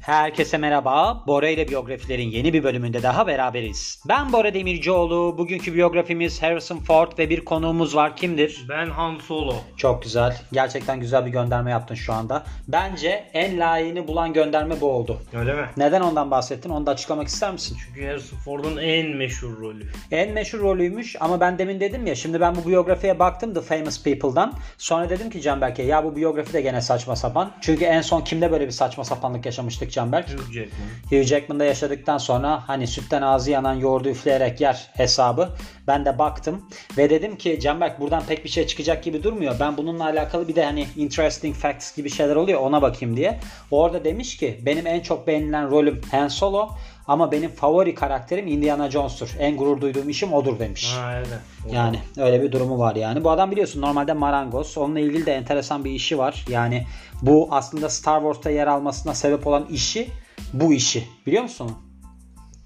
Herkese 0.00 0.58
merhaba. 0.58 1.24
Bora 1.26 1.48
ile 1.48 1.68
biyografilerin 1.68 2.28
yeni 2.28 2.52
bir 2.52 2.62
bölümünde 2.64 3.02
daha 3.02 3.26
beraberiz. 3.26 4.02
Ben 4.08 4.32
Bora 4.32 4.54
Demircioğlu. 4.54 5.38
Bugünkü 5.38 5.74
biyografimiz 5.74 6.42
Harrison 6.42 6.78
Ford 6.78 7.18
ve 7.18 7.30
bir 7.30 7.44
konuğumuz 7.44 7.96
var. 7.96 8.16
Kimdir? 8.16 8.66
Ben 8.68 8.90
Han 8.90 9.18
Solo. 9.18 9.54
Çok 9.76 10.02
güzel. 10.02 10.36
Gerçekten 10.52 11.00
güzel 11.00 11.26
bir 11.26 11.30
gönderme 11.30 11.70
yaptın 11.70 11.94
şu 11.94 12.12
anda. 12.12 12.44
Bence 12.68 13.24
en 13.32 13.58
layığını 13.58 14.08
bulan 14.08 14.32
gönderme 14.32 14.80
bu 14.80 14.90
oldu. 14.90 15.20
Öyle 15.32 15.54
mi? 15.54 15.66
Neden 15.76 16.00
ondan 16.00 16.30
bahsettin? 16.30 16.70
Onu 16.70 16.86
da 16.86 16.90
açıklamak 16.90 17.28
ister 17.28 17.52
misin? 17.52 17.76
Çünkü 17.86 18.06
Harrison 18.06 18.38
Ford'un 18.38 18.76
en 18.76 19.16
meşhur 19.16 19.60
rolü. 19.60 19.86
En 20.10 20.30
meşhur 20.32 20.58
rolüymüş 20.58 21.16
ama 21.20 21.40
ben 21.40 21.58
demin 21.58 21.80
dedim 21.80 22.06
ya 22.06 22.14
şimdi 22.14 22.40
ben 22.40 22.54
bu 22.56 22.68
biyografiye 22.68 23.18
baktım 23.18 23.54
The 23.54 23.60
Famous 23.60 24.02
People'dan. 24.02 24.52
Sonra 24.78 25.10
dedim 25.10 25.30
ki 25.30 25.40
Canberk'e 25.40 25.82
ya 25.82 26.04
bu 26.04 26.16
biyografi 26.16 26.52
de 26.52 26.60
gene 26.60 26.80
saçma 26.80 27.16
sapan. 27.16 27.50
Çünkü 27.60 27.84
en 27.84 28.00
son 28.00 28.20
kimde 28.20 28.52
böyle 28.52 28.66
bir 28.66 28.72
saçma 28.72 29.04
sapanlık 29.04 29.46
yaşamıştık 29.46 29.90
Canberk? 30.00 30.30
Hugh 30.30 30.52
Jackman. 30.52 30.88
Hugh 31.10 31.22
Jackman'da 31.22 31.64
yaşadıktan 31.64 32.18
sonra 32.18 32.68
hani 32.68 32.86
sütten 32.86 33.22
ağzı 33.22 33.50
yanan 33.50 33.74
yoğurdu 33.74 34.08
üfleyerek 34.08 34.60
yer 34.60 34.90
hesabı. 34.92 35.48
Ben 35.86 36.04
de 36.04 36.18
baktım 36.18 36.68
ve 36.96 37.10
dedim 37.10 37.36
ki 37.36 37.60
Canberk 37.60 38.00
buradan 38.00 38.22
pek 38.28 38.44
bir 38.44 38.48
şey 38.48 38.66
çıkacak 38.66 39.04
gibi 39.04 39.22
durmuyor. 39.22 39.54
Ben 39.60 39.76
bununla 39.76 40.04
alakalı 40.04 40.48
bir 40.48 40.54
de 40.54 40.64
hani 40.64 40.86
interesting 40.96 41.56
facts 41.56 41.96
gibi 41.96 42.10
şeyler 42.10 42.36
oluyor 42.36 42.60
ona 42.60 42.82
bakayım 42.82 43.16
diye. 43.16 43.40
Orada 43.70 44.04
demiş 44.04 44.36
ki 44.36 44.60
benim 44.66 44.86
en 44.86 45.00
çok 45.00 45.26
beğenilen 45.26 45.70
rolüm 45.70 46.00
Han 46.10 46.28
Solo 46.28 46.68
ama 47.10 47.32
benim 47.32 47.50
favori 47.50 47.94
karakterim 47.94 48.46
Indiana 48.46 48.90
Jones'tur. 48.90 49.30
En 49.38 49.56
gurur 49.56 49.80
duyduğum 49.80 50.08
işim 50.08 50.32
odur 50.32 50.58
demiş. 50.58 50.94
Ha. 50.96 51.22
O- 51.68 51.74
Yani 51.74 51.98
öyle 52.16 52.42
bir 52.42 52.52
durumu 52.52 52.78
var 52.78 52.96
yani. 52.96 53.24
Bu 53.24 53.30
adam 53.30 53.50
biliyorsun 53.50 53.80
normalde 53.80 54.12
marangoz. 54.12 54.78
Onunla 54.78 55.00
ilgili 55.00 55.26
de 55.26 55.32
enteresan 55.32 55.84
bir 55.84 55.90
işi 55.90 56.18
var. 56.18 56.44
Yani 56.48 56.86
bu 57.22 57.48
aslında 57.50 57.88
Star 57.88 58.20
Wars'ta 58.20 58.50
yer 58.50 58.66
almasına 58.66 59.14
sebep 59.14 59.46
olan 59.46 59.66
işi 59.70 60.08
bu 60.52 60.72
işi. 60.74 61.04
Biliyor 61.26 61.42
musun? 61.42 61.72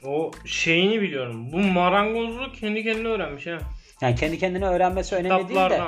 O 0.06 0.30
şeyini 0.47 1.00
biliyorum. 1.02 1.52
Bu 1.52 1.58
marangozluğu 1.58 2.52
kendi 2.60 2.82
kendine 2.84 3.08
öğrenmiş 3.08 3.47
ha. 3.47 3.58
Yani 4.00 4.14
kendi 4.16 4.38
kendine 4.38 4.66
öğrenmesi 4.66 5.14
önemli 5.14 5.48
değil 5.48 5.70
de. 5.70 5.80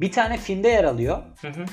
Bir 0.00 0.12
tane 0.12 0.36
filmde 0.36 0.68
yer 0.68 0.84
alıyor. 0.84 1.18
Hı 1.40 1.48
hı. 1.48 1.64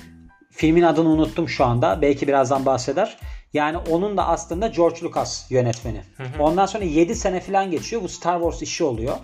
Filmin 0.52 0.81
adını 0.83 1.09
unuttum 1.09 1.50
şu 1.50 1.66
anda. 1.66 2.02
Belki 2.02 2.28
birazdan 2.28 2.66
bahseder. 2.66 3.17
Yani 3.54 3.78
onun 3.78 4.18
da 4.18 4.28
aslında 4.28 4.68
George 4.68 5.02
Lucas 5.02 5.52
yönetmeni. 5.52 6.02
Ondan 6.40 6.66
sonra 6.66 6.84
7 6.84 7.16
sene 7.16 7.40
falan 7.40 7.72
geçiyor. 7.72 8.02
Bu 8.02 8.10
Star 8.10 8.40
Wars 8.40 8.62
işi 8.62 8.84
oluyor. 8.84 9.16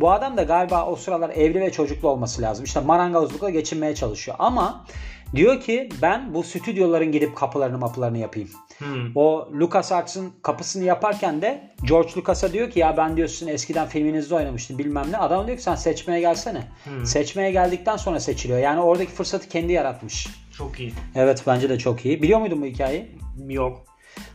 Bu 0.00 0.12
adam 0.12 0.36
da 0.36 0.42
galiba 0.42 0.86
o 0.86 0.96
sıralar 0.96 1.30
evli 1.30 1.60
ve 1.60 1.72
çocuklu 1.72 2.08
olması 2.08 2.42
lazım. 2.42 2.64
İşte 2.64 2.80
marangozlukla 2.80 3.50
geçinmeye 3.50 3.94
çalışıyor. 3.94 4.36
Ama 4.40 4.86
diyor 5.34 5.60
ki 5.60 5.88
ben 6.02 6.34
bu 6.34 6.42
stüdyoların 6.42 7.12
gidip 7.12 7.36
kapılarını 7.36 7.78
mapılarını 7.78 8.18
yapayım. 8.18 8.48
Hmm. 8.78 9.12
O 9.14 9.48
LucasArts'ın 9.60 10.32
kapısını 10.42 10.84
yaparken 10.84 11.42
de 11.42 11.70
George 11.88 12.10
Lucas'a 12.16 12.52
diyor 12.52 12.70
ki 12.70 12.78
ya 12.80 12.96
ben 12.96 13.16
diyor 13.16 13.28
sizin 13.28 13.48
eskiden 13.48 13.88
filminizde 13.88 14.34
oynamıştım 14.34 14.78
bilmem 14.78 15.06
ne. 15.10 15.18
Adam 15.18 15.46
diyor 15.46 15.58
ki 15.58 15.62
sen 15.62 15.74
seçmeye 15.74 16.20
gelsene. 16.20 16.62
Seçmeye 17.04 17.50
geldikten 17.50 17.96
sonra 17.96 18.20
seçiliyor. 18.20 18.58
Yani 18.58 18.80
oradaki 18.80 19.12
fırsatı 19.12 19.48
kendi 19.48 19.72
yaratmış. 19.72 20.28
Çok 20.58 20.80
iyi. 20.80 20.92
Evet 21.14 21.42
bence 21.46 21.68
de 21.68 21.78
çok 21.78 22.04
iyi. 22.04 22.22
Biliyor 22.22 22.40
muydun 22.40 22.62
bu 22.62 22.66
hikayeyi? 22.66 23.23
Yok. 23.48 23.84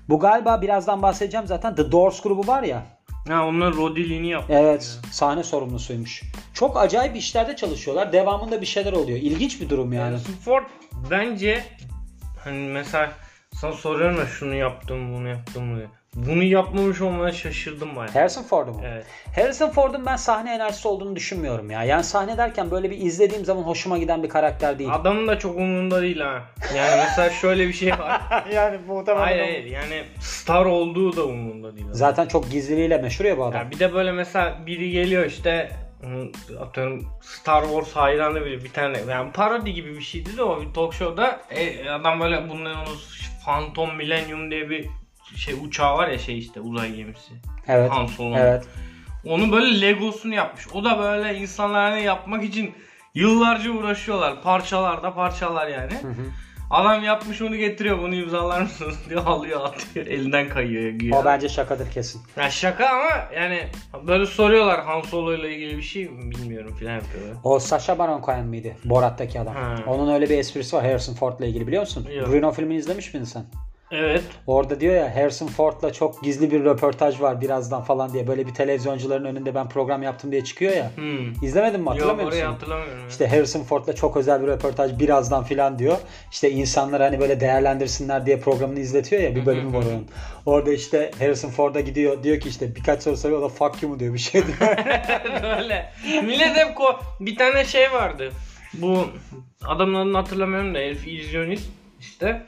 Bu 0.09 0.19
galiba 0.19 0.61
birazdan 0.61 1.01
bahsedeceğim 1.01 1.47
zaten. 1.47 1.75
The 1.75 1.91
Doors 1.91 2.21
grubu 2.21 2.47
var 2.47 2.63
ya. 2.63 2.85
Ha 3.27 3.45
onlar 3.45 3.75
rodiliğini 3.75 4.29
yaptı. 4.29 4.53
Evet. 4.53 4.99
Sahne 5.11 5.43
sorumlusuymuş. 5.43 6.23
Çok 6.53 6.77
acayip 6.77 7.15
işlerde 7.15 7.55
çalışıyorlar. 7.55 8.13
Devamında 8.13 8.61
bir 8.61 8.65
şeyler 8.65 8.93
oluyor. 8.93 9.17
İlginç 9.17 9.61
bir 9.61 9.69
durum 9.69 9.93
yani. 9.93 10.03
Harrison 10.03 10.33
Ford 10.33 10.63
bence 11.11 11.63
hani 12.43 12.57
mesela 12.57 13.11
sana 13.53 13.73
soruyorum 13.73 14.17
ya 14.17 14.25
şunu 14.25 14.55
yaptım 14.55 15.15
bunu 15.15 15.27
yaptım 15.27 15.75
diye. 15.75 15.87
Bunu 16.15 16.43
yapmamış 16.43 17.01
olmaya 17.01 17.31
şaşırdım 17.31 17.95
bayağı. 17.95 18.13
Harrison 18.13 18.43
Ford'u 18.43 18.71
mu? 18.71 18.81
Evet. 18.85 19.05
Harrison 19.35 19.69
Ford'un 19.69 20.05
ben 20.05 20.15
sahne 20.15 20.55
enerjisi 20.55 20.87
olduğunu 20.87 21.15
düşünmüyorum 21.15 21.71
ya. 21.71 21.83
Yani 21.83 22.03
sahne 22.03 22.37
derken 22.37 22.71
böyle 22.71 22.91
bir 22.91 22.97
izlediğim 22.97 23.45
zaman 23.45 23.63
hoşuma 23.63 23.97
giden 23.97 24.23
bir 24.23 24.29
karakter 24.29 24.79
değil. 24.79 24.89
Adamın 24.93 25.27
da 25.27 25.39
çok 25.39 25.57
umurunda 25.57 26.01
değil 26.01 26.19
ha. 26.19 26.41
Yani 26.75 27.03
mesela 27.03 27.29
şöyle 27.29 27.67
bir 27.67 27.73
şey 27.73 27.91
var. 27.91 28.21
yani 28.53 28.77
muhtemelen. 28.87 29.23
hayır 29.23 29.39
hayır 29.39 29.65
yani 29.65 30.03
star 30.19 30.65
olduğu 30.65 31.15
da 31.15 31.25
umurunda 31.25 31.75
değil. 31.75 31.87
Zaten 31.91 32.27
çok 32.27 32.51
gizliliğiyle 32.51 32.97
meşhur 32.97 33.25
ya 33.25 33.37
bu 33.37 33.45
adam. 33.45 33.61
Ya 33.61 33.71
bir 33.71 33.79
de 33.79 33.93
böyle 33.93 34.11
mesela 34.11 34.59
biri 34.65 34.91
geliyor 34.91 35.25
işte 35.25 35.71
atıyorum 36.59 37.07
Star 37.21 37.63
Wars 37.63 37.95
hayranı 37.95 38.45
biri 38.45 38.63
bir 38.63 38.69
tane 38.69 38.97
yani 39.09 39.31
parodi 39.31 39.73
gibi 39.73 39.95
bir 39.95 40.01
şeydi 40.01 40.37
de 40.37 40.43
o 40.43 40.61
bir 40.61 40.73
talk 40.73 40.93
show'da 40.93 41.39
e, 41.49 41.89
adam 41.89 42.19
böyle 42.19 42.49
bunların 42.49 42.79
onu 42.79 42.95
Phantom 43.45 43.95
Millennium 43.95 44.51
diye 44.51 44.69
bir 44.69 44.89
şey 45.35 45.55
uçağı 45.63 45.97
var 45.97 46.07
ya 46.07 46.19
şey 46.19 46.37
işte 46.37 46.59
uzay 46.61 46.93
gemisi. 46.95 47.33
Evet. 47.67 47.91
Han 47.91 48.05
Solo'nun. 48.05 48.37
Evet. 48.37 48.67
Onu 49.25 49.51
böyle 49.51 49.81
Legosunu 49.81 50.33
yapmış. 50.33 50.67
O 50.73 50.83
da 50.83 50.99
böyle 50.99 51.39
insanlar 51.39 51.91
hani 51.91 52.03
yapmak 52.03 52.43
için 52.43 52.73
yıllarca 53.15 53.71
uğraşıyorlar. 53.71 54.41
Parçalar 54.41 55.03
da 55.03 55.13
parçalar 55.13 55.67
yani. 55.67 55.93
Adam 56.69 57.03
yapmış 57.03 57.41
onu 57.41 57.55
getiriyor 57.55 57.99
bunu 57.99 58.15
imzalar 58.15 58.61
mısınız 58.61 58.97
diyor 59.09 59.25
alıyor 59.25 59.65
atıyor 59.65 60.05
elinden 60.05 60.49
kayıyor. 60.49 60.89
güya. 60.89 61.17
O 61.17 61.25
bence 61.25 61.49
şakadır 61.49 61.91
kesin. 61.91 62.21
Ya 62.37 62.49
şaka 62.49 62.87
ama 62.89 63.35
yani 63.35 63.67
böyle 64.07 64.25
soruyorlar 64.25 64.85
Han 64.85 65.01
Solo 65.01 65.33
ile 65.33 65.55
ilgili 65.55 65.77
bir 65.77 65.81
şey 65.81 66.05
mi 66.05 66.31
bilmiyorum 66.31 66.75
filan 66.75 66.93
yapıyorlar. 66.95 67.35
O 67.43 67.59
Sacha 67.59 67.99
Baron 67.99 68.21
Cohen 68.21 68.45
miydi? 68.45 68.77
Borat'taki 68.85 69.39
adam. 69.39 69.55
Ha. 69.55 69.75
Onun 69.87 70.13
öyle 70.13 70.29
bir 70.29 70.37
esprisi 70.37 70.75
var 70.75 70.85
Harrison 70.85 71.13
Ford'la 71.13 71.45
ilgili 71.45 71.67
biliyor 71.67 71.81
musun? 71.81 72.07
Yok. 72.17 72.27
Bruno 72.27 72.51
filmini 72.51 72.77
izlemiş 72.77 73.13
miydin 73.13 73.25
sen? 73.25 73.45
Evet. 73.91 74.23
Orada 74.47 74.79
diyor 74.79 74.95
ya 74.95 75.15
Harrison 75.15 75.47
Ford'la 75.47 75.93
çok 75.93 76.23
gizli 76.23 76.51
bir 76.51 76.63
röportaj 76.63 77.21
var 77.21 77.41
birazdan 77.41 77.81
falan 77.83 78.13
diye. 78.13 78.27
Böyle 78.27 78.47
bir 78.47 78.53
televizyoncuların 78.53 79.25
önünde 79.25 79.55
ben 79.55 79.69
program 79.69 80.03
yaptım 80.03 80.31
diye 80.31 80.43
çıkıyor 80.43 80.73
ya. 80.73 80.91
Hmm. 80.95 81.43
İzlemedin 81.43 81.79
mi 81.79 81.85
Yok 81.85 81.93
hatırlamıyor 81.95 82.27
orayı 82.27 82.43
musun? 82.43 82.53
hatırlamıyorum. 82.53 83.07
İşte 83.09 83.27
Harrison 83.27 83.63
Ford'la 83.63 83.95
çok 83.95 84.17
özel 84.17 84.41
bir 84.41 84.47
röportaj 84.47 84.99
birazdan 84.99 85.43
filan 85.43 85.79
diyor. 85.79 85.97
İşte 86.31 86.51
insanlar 86.51 87.01
hani 87.01 87.19
böyle 87.19 87.39
değerlendirsinler 87.39 88.25
diye 88.25 88.39
programını 88.39 88.79
izletiyor 88.79 89.21
ya 89.21 89.35
bir 89.35 89.45
bölümü 89.45 89.77
var 89.77 89.83
onun. 89.83 90.07
Orada 90.45 90.73
işte 90.73 91.11
Harrison 91.19 91.49
Ford'a 91.49 91.79
gidiyor 91.79 92.23
diyor 92.23 92.39
ki 92.39 92.49
işte 92.49 92.75
birkaç 92.75 93.03
soru 93.03 93.17
soruyor 93.17 93.39
o 93.39 93.43
da 93.43 93.49
fuck 93.49 93.83
you 93.83 93.91
mu 93.91 93.99
diyor 93.99 94.13
bir 94.13 94.19
şey 94.19 94.43
diyor. 94.47 94.57
Böyle. 95.43 95.91
Millet 96.23 96.55
hep 96.57 96.75
ko 96.75 96.99
bir 97.19 97.35
tane 97.35 97.65
şey 97.65 97.91
vardı. 97.91 98.31
Bu 98.73 99.07
adamın 99.65 99.95
adını 99.95 100.17
hatırlamıyorum 100.17 100.75
da 100.75 100.79
herif 100.79 101.07
illüzyonist 101.07 101.69
işte. 101.99 102.41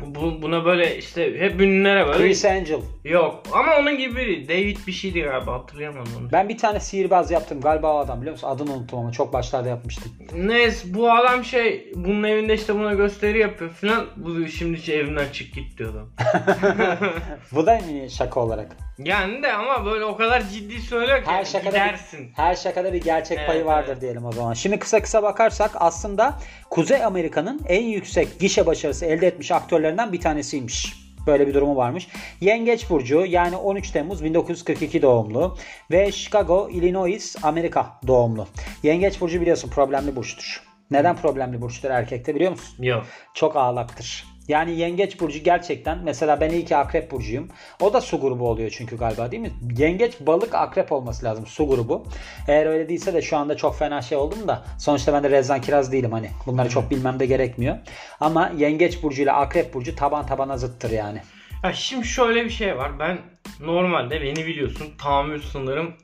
Bu, 0.00 0.42
buna 0.42 0.64
böyle 0.64 0.98
işte 0.98 1.40
hep 1.40 1.60
ünlülere 1.60 2.06
böyle 2.06 2.18
Chris 2.18 2.44
Angel. 2.44 2.80
yok 3.04 3.42
ama 3.52 3.76
onun 3.80 3.98
gibi 3.98 4.16
biri 4.16 4.48
David 4.48 4.76
bir 4.86 4.92
şeydi 4.92 5.20
galiba 5.20 5.52
hatırlayamadım 5.52 6.12
onu. 6.20 6.32
Ben 6.32 6.48
bir 6.48 6.58
tane 6.58 6.80
sihirbaz 6.80 7.30
yaptım 7.30 7.60
galiba 7.60 7.94
o 7.94 7.98
adam 7.98 8.20
biliyor 8.20 8.32
musun? 8.32 8.48
Adını 8.48 8.72
unuttum 8.72 8.98
ama 8.98 9.12
çok 9.12 9.32
başlarda 9.32 9.68
yapmıştım. 9.68 10.12
Neyse 10.36 10.94
bu 10.94 11.12
adam 11.12 11.44
şey 11.44 11.92
bunun 11.94 12.22
evinde 12.22 12.54
işte 12.54 12.74
buna 12.74 12.94
gösteri 12.94 13.38
yapıyor 13.38 13.70
filan. 13.70 14.06
Bu 14.16 14.48
şimdi 14.48 14.80
şey 14.80 15.00
evimden 15.00 15.32
çık 15.32 15.54
git 15.54 15.78
diyor 15.78 15.92
adam. 15.94 16.08
Bu 17.52 17.66
da 17.66 17.74
mı 17.74 18.10
şaka 18.10 18.40
olarak? 18.40 18.85
Yani 18.98 19.42
de 19.42 19.52
ama 19.52 19.84
böyle 19.84 20.04
o 20.04 20.16
kadar 20.16 20.48
ciddi 20.48 20.80
söylüyor 20.80 21.18
ki 21.18 21.30
Her 21.30 21.44
şakada 21.44 21.70
gidersin. 21.70 22.28
bir, 22.28 22.34
her 22.34 22.54
şakada 22.56 22.92
bir 22.92 23.00
gerçek 23.04 23.38
Evet, 23.38 23.48
payı 23.48 23.64
vardır 23.64 23.92
evet. 23.92 24.02
diyelim 24.02 24.24
o 24.24 24.32
zaman. 24.32 24.54
Şimdi 24.54 24.78
kısa 24.78 25.02
kısa 25.02 25.22
bakarsak 25.22 25.70
aslında 25.74 26.38
Kuzey 26.70 27.04
Amerika'nın 27.04 27.60
en 27.68 27.82
yüksek 27.82 28.40
gişe 28.40 28.66
başarısı 28.66 29.06
elde 29.06 29.26
etmiş 29.26 29.52
aktörlerinden 29.52 30.12
bir 30.12 30.20
tanesiymiş. 30.20 30.92
Böyle 31.26 31.46
bir 31.46 31.54
durumu 31.54 31.76
varmış. 31.76 32.08
Yengeç 32.40 32.90
Burcu 32.90 33.24
yani 33.26 33.56
13 33.56 33.90
Temmuz 33.90 34.24
1942 34.24 35.02
doğumlu 35.02 35.56
ve 35.90 36.12
Chicago, 36.12 36.68
Illinois, 36.70 37.36
Amerika 37.42 37.86
doğumlu. 38.06 38.46
Yengeç 38.82 39.20
Burcu 39.20 39.40
biliyorsun 39.40 39.70
problemli 39.70 40.16
burçtur. 40.16 40.62
Neden 40.90 41.16
problemli 41.16 41.60
burçtur 41.60 41.90
erkekte 41.90 42.34
biliyor 42.34 42.50
musun? 42.50 42.82
Yok. 42.82 43.06
Çok 43.34 43.56
ağlaktır. 43.56 44.24
Yani 44.48 44.78
yengeç 44.78 45.20
burcu 45.20 45.38
gerçekten 45.38 45.98
mesela 46.04 46.40
ben 46.40 46.50
iyi 46.50 46.64
ki 46.64 46.76
akrep 46.76 47.10
burcuyum. 47.10 47.48
O 47.80 47.92
da 47.92 48.00
su 48.00 48.20
grubu 48.20 48.48
oluyor 48.48 48.70
çünkü 48.70 48.98
galiba 48.98 49.30
değil 49.30 49.42
mi? 49.42 49.50
Yengeç 49.78 50.20
balık 50.20 50.54
akrep 50.54 50.92
olması 50.92 51.24
lazım 51.26 51.46
su 51.46 51.68
grubu. 51.68 52.06
Eğer 52.48 52.66
öyle 52.66 52.88
değilse 52.88 53.14
de 53.14 53.22
şu 53.22 53.36
anda 53.36 53.56
çok 53.56 53.78
fena 53.78 54.02
şey 54.02 54.18
oldum 54.18 54.48
da 54.48 54.64
sonuçta 54.78 55.12
ben 55.12 55.24
de 55.24 55.30
Rezan 55.30 55.60
Kiraz 55.60 55.92
değilim 55.92 56.12
hani. 56.12 56.30
Bunları 56.46 56.68
çok 56.68 56.90
bilmem 56.90 57.20
de 57.20 57.26
gerekmiyor. 57.26 57.76
Ama 58.20 58.52
yengeç 58.56 59.02
burcu 59.02 59.22
ile 59.22 59.32
akrep 59.32 59.74
burcu 59.74 59.96
taban 59.96 60.26
tabana 60.26 60.58
zıttır 60.58 60.90
yani. 60.90 61.20
Ya 61.64 61.72
şimdi 61.72 62.06
şöyle 62.06 62.44
bir 62.44 62.50
şey 62.50 62.76
var. 62.76 62.98
Ben 62.98 63.18
normalde 63.60 64.22
beni 64.22 64.46
biliyorsun 64.46 64.86
tahammül 64.98 65.42
sınırım 65.42 65.94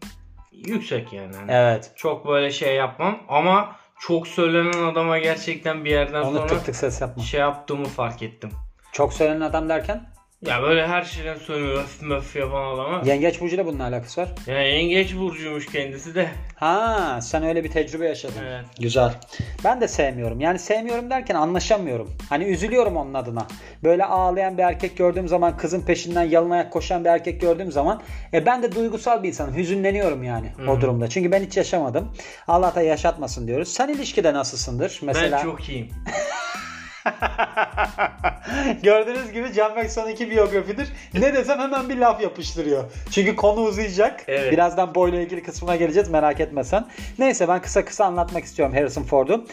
yüksek 0.53 1.12
yani. 1.12 1.37
Hani 1.37 1.53
Evet. 1.53 1.93
Çok 1.97 2.27
böyle 2.27 2.50
şey 2.50 2.75
yapmam 2.77 3.19
ama 3.29 3.77
çok 4.07 4.29
söylenen 4.29 4.83
adama 4.83 5.19
gerçekten 5.19 5.85
bir 5.85 5.91
yerden 5.91 6.23
Onu 6.23 6.37
sonra 6.37 6.47
tık 6.47 6.65
tık 6.65 6.77
ses 6.77 7.01
yapma. 7.01 7.23
şey 7.23 7.41
yaptığımı 7.41 7.85
fark 7.85 8.23
ettim. 8.23 8.51
Çok 8.93 9.13
söylenen 9.13 9.41
adam 9.41 9.69
derken 9.69 10.11
Ya 10.47 10.62
böyle 10.62 10.87
her 10.87 11.03
şeyden 11.03 11.37
sonra 11.39 11.69
öf 11.69 12.03
möf 12.03 12.37
yapan 12.37 12.75
adama. 12.75 13.03
Yengeç 13.05 13.41
burcuyla 13.41 13.67
bunun 13.67 13.79
alakası 13.79 14.21
var. 14.21 14.29
Ya 14.47 14.62
yengeç 14.62 15.17
burcuymuş 15.17 15.67
kendisi 15.67 16.15
de. 16.15 16.29
Ha 16.55 17.19
sen 17.23 17.44
öyle 17.44 17.65
bir 17.65 17.71
tecrübe 17.71 18.09
yaşadın. 18.09 18.43
Evet. 18.44 18.65
Güzel. 18.81 19.15
Ben 19.65 19.81
de 19.81 19.89
sevmiyorum. 19.89 20.41
Yani 20.41 20.59
sevmiyorum 20.59 21.11
derken 21.11 21.35
anlaşamıyorum. 21.35 22.11
Hani 22.29 22.44
üzülüyorum 22.44 22.97
onun 22.97 23.15
adına. 23.15 23.47
Böyle 23.85 24.05
ağlayan 24.05 24.59
bir 24.59 24.62
erkek 24.62 24.97
gördüğüm 24.97 25.29
zaman 25.29 25.56
kızın 25.56 25.81
peşinden 25.81 26.23
yalın 26.23 26.50
ayak 26.50 26.73
koşan 26.73 27.05
bir 27.05 27.09
erkek 27.09 27.41
gördüğüm 27.41 27.73
zaman 27.73 28.03
e 28.33 28.47
ben 28.47 28.62
de 28.62 28.75
duygusal 28.75 29.23
bir 29.23 29.29
insanım. 29.29 29.56
Hüzünleniyorum 29.56 30.23
yani 30.23 30.53
o 30.69 30.81
durumda. 30.81 31.09
Çünkü 31.09 31.33
ben 31.33 31.43
hiç 31.43 31.56
yaşamadım. 31.56 32.12
Allah 32.49 32.75
da 32.75 32.83
yaşatmasın 32.83 33.47
diyoruz. 33.47 33.69
Sen 33.69 33.89
ilişkide 33.89 34.35
nasılsındır? 34.35 35.00
Mesela 35.03 35.39
Ben 35.39 35.43
çok 35.43 35.69
iyiyim. 35.69 35.89
Gördüğünüz 38.83 39.33
gibi 39.33 39.53
Can 39.53 39.77
Bekson 39.77 40.09
iki 40.09 40.31
biyografidir. 40.31 40.89
Ne 41.15 41.35
desem 41.35 41.59
hemen 41.59 41.89
bir 41.89 41.97
laf 41.97 42.23
yapıştırıyor. 42.23 42.85
Çünkü 43.11 43.37
konu 43.37 43.61
uzayacak. 43.61 44.25
Evet. 44.29 44.53
Birazdan 44.53 44.95
boyla 44.95 45.21
ilgili 45.21 45.43
kısmına 45.43 45.77
geleceğiz 45.77 46.09
merak 46.09 46.41
etmesen. 46.41 46.87
Neyse 47.19 47.49
ben 47.49 47.61
kısa 47.63 47.85
kısa 47.85 48.05
anlatmak 48.05 48.45
istiyorum 48.45 48.75
Harrison 48.75 49.03
Ford'u. 49.03 49.47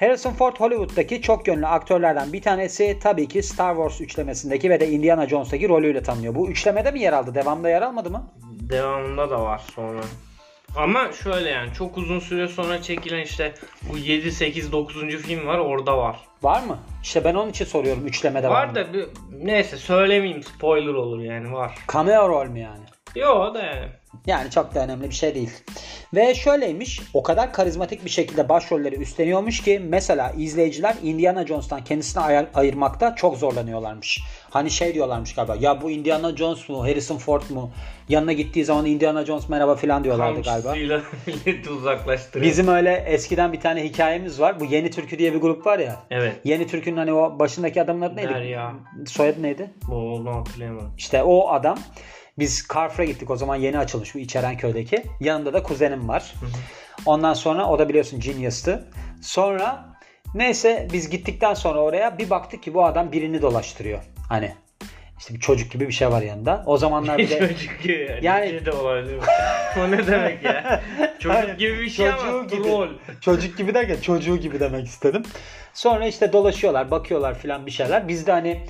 Harrison 0.00 0.32
Ford 0.32 0.56
Hollywood'daki 0.56 1.22
çok 1.22 1.48
yönlü 1.48 1.66
aktörlerden 1.66 2.32
bir 2.32 2.42
tanesi 2.42 2.98
tabii 3.02 3.28
ki 3.28 3.42
Star 3.42 3.74
Wars 3.74 4.00
üçlemesindeki 4.00 4.70
ve 4.70 4.80
de 4.80 4.88
Indiana 4.88 5.28
Jones'taki 5.28 5.68
rolüyle 5.68 6.02
tanınıyor. 6.02 6.34
Bu 6.34 6.48
üçlemede 6.48 6.90
mi 6.90 7.00
yer 7.00 7.12
aldı? 7.12 7.34
Devamda 7.34 7.68
yer 7.68 7.82
almadı 7.82 8.10
mı? 8.10 8.30
Devamında 8.60 9.30
da 9.30 9.42
var 9.42 9.62
sonra. 9.74 10.00
Ama 10.76 11.12
şöyle 11.12 11.50
yani 11.50 11.74
çok 11.74 11.98
uzun 11.98 12.18
süre 12.18 12.48
sonra 12.48 12.82
çekilen 12.82 13.20
işte 13.20 13.54
bu 13.82 13.98
7, 13.98 14.32
8, 14.32 14.72
9. 14.72 15.16
film 15.16 15.46
var 15.46 15.58
orada 15.58 15.98
var. 15.98 16.31
Var 16.42 16.62
mı? 16.62 16.78
İşte 17.02 17.24
ben 17.24 17.34
onun 17.34 17.50
için 17.50 17.64
soruyorum 17.64 18.06
üçlemede 18.06 18.48
var, 18.48 18.54
Var 18.54 18.66
mı? 18.66 18.74
da 18.74 18.92
bir, 18.92 19.06
neyse 19.32 19.76
söylemeyeyim 19.76 20.42
spoiler 20.42 20.94
olur 20.94 21.20
yani 21.20 21.52
var. 21.52 21.74
Cameo 21.92 22.28
rol 22.28 22.46
mü 22.46 22.58
yani? 22.60 22.84
Yo 23.16 23.54
da 23.54 23.62
yani. 23.62 23.88
Yani 24.26 24.50
çok 24.50 24.74
da 24.74 24.84
önemli 24.84 25.08
bir 25.10 25.14
şey 25.14 25.34
değil. 25.34 25.50
Ve 26.14 26.34
şöyleymiş 26.34 27.00
o 27.14 27.22
kadar 27.22 27.52
karizmatik 27.52 28.04
bir 28.04 28.10
şekilde 28.10 28.48
başrolleri 28.48 28.94
üstleniyormuş 28.96 29.60
ki 29.62 29.82
mesela 29.88 30.32
izleyiciler 30.38 30.94
Indiana 31.02 31.46
Jones'tan 31.46 31.84
kendisini 31.84 32.22
ayır- 32.22 32.46
ayırmakta 32.54 33.14
çok 33.14 33.36
zorlanıyorlarmış. 33.36 34.20
Hani 34.50 34.70
şey 34.70 34.94
diyorlarmış 34.94 35.34
galiba 35.34 35.56
ya 35.60 35.82
bu 35.82 35.90
Indiana 35.90 36.36
Jones 36.36 36.68
mu 36.68 36.82
Harrison 36.84 37.18
Ford 37.18 37.42
mu? 37.50 37.70
Yanına 38.08 38.32
gittiği 38.32 38.64
zaman 38.64 38.86
Indiana 38.86 39.24
Jones 39.24 39.48
merhaba 39.48 39.74
falan 39.76 40.04
diyorlardı 40.04 40.42
galiba. 40.42 40.74
Milleti 41.26 41.70
uzaklaştırıyor. 41.70 42.50
Bizim 42.50 42.68
öyle 42.68 43.04
eskiden 43.06 43.52
bir 43.52 43.60
tane 43.60 43.84
hikayemiz 43.84 44.40
var. 44.40 44.60
Bu 44.60 44.64
Yeni 44.64 44.90
Türkü 44.90 45.18
diye 45.18 45.32
bir 45.34 45.38
grup 45.40 45.66
var 45.66 45.78
ya. 45.78 45.96
Evet. 46.10 46.36
Yeni 46.44 46.66
Türkü'nün 46.66 46.96
hani 46.96 47.12
o 47.12 47.38
başındaki 47.38 47.82
adamın 47.82 48.00
adı 48.02 48.16
neydi? 48.16 48.28
Derya. 48.34 48.72
Soyadı 49.06 49.42
neydi? 49.42 49.70
Bu 49.88 49.94
olduğunu 49.94 50.36
hatırlayamadım. 50.36 50.94
İşte 50.98 51.22
o 51.22 51.48
adam 51.48 51.78
biz 52.38 52.68
Carrefour'a 52.74 53.04
gittik 53.04 53.30
o 53.30 53.36
zaman 53.36 53.56
yeni 53.56 53.78
açılmış 53.78 54.14
bu 54.14 54.18
İçerenköy'deki. 54.18 55.02
Yanında 55.20 55.52
da 55.52 55.62
kuzenim 55.62 56.08
var. 56.08 56.34
Ondan 57.06 57.34
sonra 57.34 57.66
o 57.68 57.78
da 57.78 57.88
biliyorsun 57.88 58.20
Genius'tı. 58.20 58.84
Sonra 59.22 59.84
neyse 60.34 60.88
biz 60.92 61.10
gittikten 61.10 61.54
sonra 61.54 61.78
oraya 61.80 62.18
bir 62.18 62.30
baktık 62.30 62.62
ki 62.62 62.74
bu 62.74 62.84
adam 62.84 63.12
birini 63.12 63.42
dolaştırıyor. 63.42 64.02
Hani 64.28 64.54
işte 65.18 65.34
bir 65.34 65.40
çocuk 65.40 65.72
gibi 65.72 65.88
bir 65.88 65.92
şey 65.92 66.10
var 66.10 66.22
yanında. 66.22 66.62
O 66.66 66.76
zamanlar 66.78 67.18
bir 67.18 67.30
de 67.30 67.38
Çocuk 67.48 67.82
gibi 67.82 68.06
yani. 68.10 68.24
Yani- 68.26 68.48
şey 68.50 68.66
de 68.66 68.72
olabilir. 68.72 69.18
o 69.80 69.90
ne 69.90 70.06
demek 70.06 70.42
ya? 70.44 70.82
Çocuk 71.18 71.58
gibi 71.58 71.80
bir 71.80 71.90
şey 71.90 72.08
ama 72.08 72.18
Çocuğu 72.22 72.48
gibi. 72.56 72.62
troll. 72.62 72.88
çocuk 73.20 73.58
gibi 73.58 73.74
derken 73.74 73.96
çocuğu 74.02 74.36
gibi 74.36 74.60
demek 74.60 74.86
istedim. 74.86 75.22
Sonra 75.74 76.06
işte 76.06 76.32
dolaşıyorlar, 76.32 76.90
bakıyorlar 76.90 77.38
filan 77.38 77.66
bir 77.66 77.70
şeyler. 77.70 78.08
Biz 78.08 78.26
de 78.26 78.32
hani 78.32 78.60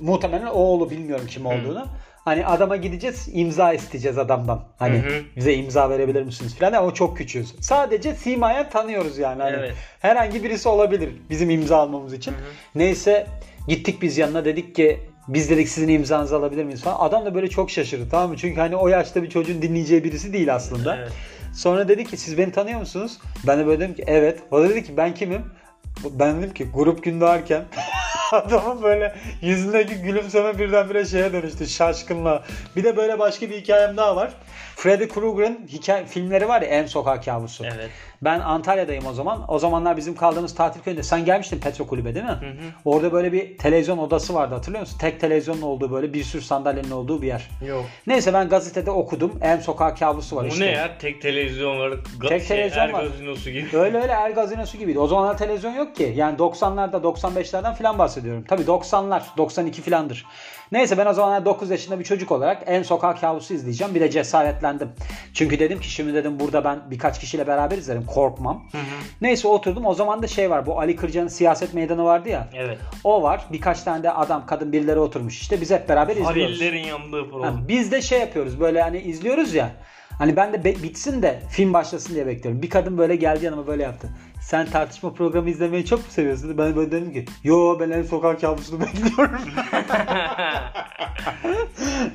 muhtemelen 0.00 0.46
o 0.46 0.50
oğlu 0.58 0.90
bilmiyorum 0.90 1.26
kim 1.30 1.46
olduğunu. 1.46 1.86
Hani 2.24 2.46
adama 2.46 2.76
gideceğiz, 2.76 3.28
imza 3.32 3.72
isteyeceğiz 3.72 4.18
adamdan. 4.18 4.64
Hani 4.78 4.98
Hı 4.98 5.08
hı. 5.08 5.22
bize 5.36 5.54
imza 5.54 5.90
verebilir 5.90 6.22
misiniz 6.22 6.54
filan 6.54 6.72
ama 6.72 6.94
çok 6.94 7.16
küçüğüz. 7.16 7.54
Sadece 7.60 8.14
simayen 8.14 8.70
tanıyoruz 8.70 9.18
yani. 9.18 9.42
Hani 9.42 9.56
Evet. 9.56 9.74
Herhangi 10.00 10.44
birisi 10.44 10.68
olabilir 10.68 11.10
bizim 11.30 11.50
imza 11.50 11.76
almamız 11.76 12.12
için. 12.12 12.34
Neyse 12.74 13.26
gittik 13.68 14.02
biz 14.02 14.18
yanına 14.18 14.44
dedik 14.44 14.74
ki 14.74 15.00
biz 15.28 15.50
dedik 15.50 15.68
sizin 15.68 15.88
imzanızı 15.88 16.36
alabilir 16.36 16.64
miyiz 16.64 16.82
falan. 16.82 16.96
Adam 17.00 17.24
da 17.24 17.34
böyle 17.34 17.48
çok 17.48 17.70
şaşırdı 17.70 18.08
tamam 18.10 18.30
mı? 18.30 18.36
Çünkü 18.36 18.60
hani 18.60 18.76
o 18.76 18.88
yaşta 18.88 19.22
bir 19.22 19.30
çocuğun 19.30 19.62
dinleyeceği 19.62 20.04
birisi 20.04 20.32
değil 20.32 20.54
aslında. 20.54 20.96
Evet. 20.96 21.12
Sonra 21.54 21.88
dedi 21.88 22.04
ki 22.04 22.16
siz 22.16 22.38
beni 22.38 22.52
tanıyor 22.52 22.80
musunuz? 22.80 23.18
Ben 23.46 23.58
de 23.58 23.66
böyle 23.66 23.80
dedim 23.80 23.94
ki 23.94 24.04
evet. 24.06 24.38
O 24.50 24.62
da 24.62 24.68
dedi 24.68 24.84
ki 24.84 24.96
ben 24.96 25.14
kimim? 25.14 25.42
Ben 26.10 26.38
dedim 26.38 26.54
ki 26.54 26.66
grup 26.74 27.04
gün 27.04 27.20
doğarken 27.20 27.62
adamın 28.34 28.82
böyle 28.82 29.16
yüzündeki 29.42 29.94
gülümseme 29.94 30.58
birdenbire 30.58 31.04
şeye 31.04 31.32
dönüştü 31.32 31.66
şaşkınlığa. 31.66 32.42
Bir 32.76 32.84
de 32.84 32.96
böyle 32.96 33.18
başka 33.18 33.50
bir 33.50 33.60
hikayem 33.60 33.96
daha 33.96 34.16
var. 34.16 34.30
Freddy 34.76 35.08
Krueger'ın 35.08 35.66
hikaye, 35.68 36.06
filmleri 36.06 36.48
var 36.48 36.62
ya 36.62 36.68
En 36.68 36.86
Sokak 36.86 37.24
Kabusu. 37.24 37.64
Evet. 37.64 37.90
Ben 38.22 38.40
Antalya'dayım 38.40 39.06
o 39.06 39.12
zaman. 39.12 39.44
O 39.48 39.58
zamanlar 39.58 39.96
bizim 39.96 40.14
kaldığımız 40.16 40.54
tatil 40.54 40.80
köyünde. 40.80 41.02
Sen 41.02 41.24
gelmiştin 41.24 41.58
Petro 41.58 41.86
Kulübe 41.86 42.14
değil 42.14 42.26
mi? 42.26 42.38
Orada 42.84 43.12
böyle 43.12 43.32
bir 43.32 43.58
televizyon 43.58 43.98
odası 43.98 44.34
vardı 44.34 44.54
hatırlıyor 44.54 44.80
musun? 44.80 44.98
Tek 45.00 45.20
televizyonun 45.20 45.62
olduğu 45.62 45.90
böyle 45.92 46.12
bir 46.14 46.24
sürü 46.24 46.42
sandalyenin 46.42 46.90
olduğu 46.90 47.22
bir 47.22 47.26
yer. 47.26 47.50
Yok. 47.68 47.84
Neyse 48.06 48.34
ben 48.34 48.48
gazetede 48.48 48.90
okudum. 48.90 49.38
En 49.42 49.58
Sokak 49.60 49.98
Kabusu 49.98 50.36
var 50.36 50.44
Bu 50.44 50.48
işte. 50.48 50.64
ne 50.66 50.70
ya? 50.70 50.98
Tek 50.98 51.22
televizyon 51.22 51.78
var. 51.78 51.90
Ga- 52.20 52.28
Tek 52.28 52.40
şey, 52.42 52.48
televizyon 52.56 52.82
er 52.88 52.92
var. 52.92 53.02
gazinosu 53.04 53.50
gibi. 53.50 53.68
Öyle 53.78 53.98
öyle 54.02 54.12
er 54.12 54.30
gazinosu 54.30 54.78
gibiydi. 54.78 54.98
O 54.98 55.06
zamanlar 55.06 55.38
televizyon 55.38 55.72
yok 55.74 55.96
ki. 55.96 56.12
Yani 56.16 56.38
90'larda 56.38 57.02
95'lerden 57.02 57.74
filan 57.74 57.98
bahsediyorum. 57.98 58.44
Tabii 58.48 58.62
90'lar 58.62 59.22
92 59.36 59.82
filandır. 59.82 60.26
Neyse 60.72 60.98
ben 60.98 61.06
o 61.06 61.12
zamanlar 61.12 61.44
9 61.44 61.70
yaşında 61.70 61.98
bir 61.98 62.04
çocuk 62.04 62.32
olarak 62.32 62.62
en 62.66 62.82
sokak 62.82 63.20
kabusu 63.20 63.54
izleyeceğim. 63.54 63.94
Bir 63.94 64.00
de 64.00 64.10
cesaretlendim. 64.10 64.88
Çünkü 65.34 65.58
dedim 65.58 65.80
ki 65.80 65.90
şimdi 65.90 66.14
dedim 66.14 66.40
burada 66.40 66.64
ben 66.64 66.78
birkaç 66.90 67.20
kişiyle 67.20 67.46
beraber 67.46 67.78
izlerim. 67.78 68.06
Korkmam. 68.06 68.64
Neyse 69.20 69.48
oturdum. 69.48 69.86
O 69.86 69.94
zaman 69.94 70.22
da 70.22 70.26
şey 70.26 70.50
var. 70.50 70.66
Bu 70.66 70.80
Ali 70.80 70.96
Kırca'nın 70.96 71.28
siyaset 71.28 71.74
meydanı 71.74 72.04
vardı 72.04 72.28
ya. 72.28 72.48
Evet. 72.54 72.78
O 73.04 73.22
var. 73.22 73.44
Birkaç 73.52 73.82
tane 73.82 74.02
de 74.02 74.10
adam 74.10 74.46
kadın 74.46 74.72
birileri 74.72 74.98
oturmuş 74.98 75.40
işte. 75.40 75.60
Biz 75.60 75.70
hep 75.70 75.88
beraber 75.88 76.16
izliyoruz. 76.16 76.36
Halillerin 76.60 76.84
yandığı 76.84 77.30
program. 77.30 77.54
Ha, 77.54 77.68
biz 77.68 77.92
de 77.92 78.02
şey 78.02 78.20
yapıyoruz 78.20 78.60
böyle 78.60 78.82
hani 78.82 78.98
izliyoruz 78.98 79.54
ya. 79.54 79.70
Hani 80.18 80.36
ben 80.36 80.52
de 80.52 80.64
bitsin 80.64 81.22
de 81.22 81.40
film 81.50 81.72
başlasın 81.72 82.14
diye 82.14 82.26
bekliyorum. 82.26 82.62
Bir 82.62 82.70
kadın 82.70 82.98
böyle 82.98 83.16
geldi 83.16 83.44
yanıma 83.44 83.66
böyle 83.66 83.82
yaptı. 83.82 84.08
Sen 84.44 84.66
tartışma 84.66 85.12
programı 85.14 85.50
izlemeyi 85.50 85.86
çok 85.86 85.98
mu 85.98 86.04
seviyorsun? 86.08 86.58
Ben 86.58 86.76
böyle 86.76 86.90
dedim 86.90 87.12
ki 87.12 87.24
yo 87.44 87.80
ben 87.80 87.90
en 87.90 88.02
sokak 88.02 88.40
kabusunu 88.40 88.80
bekliyorum. 88.80 89.40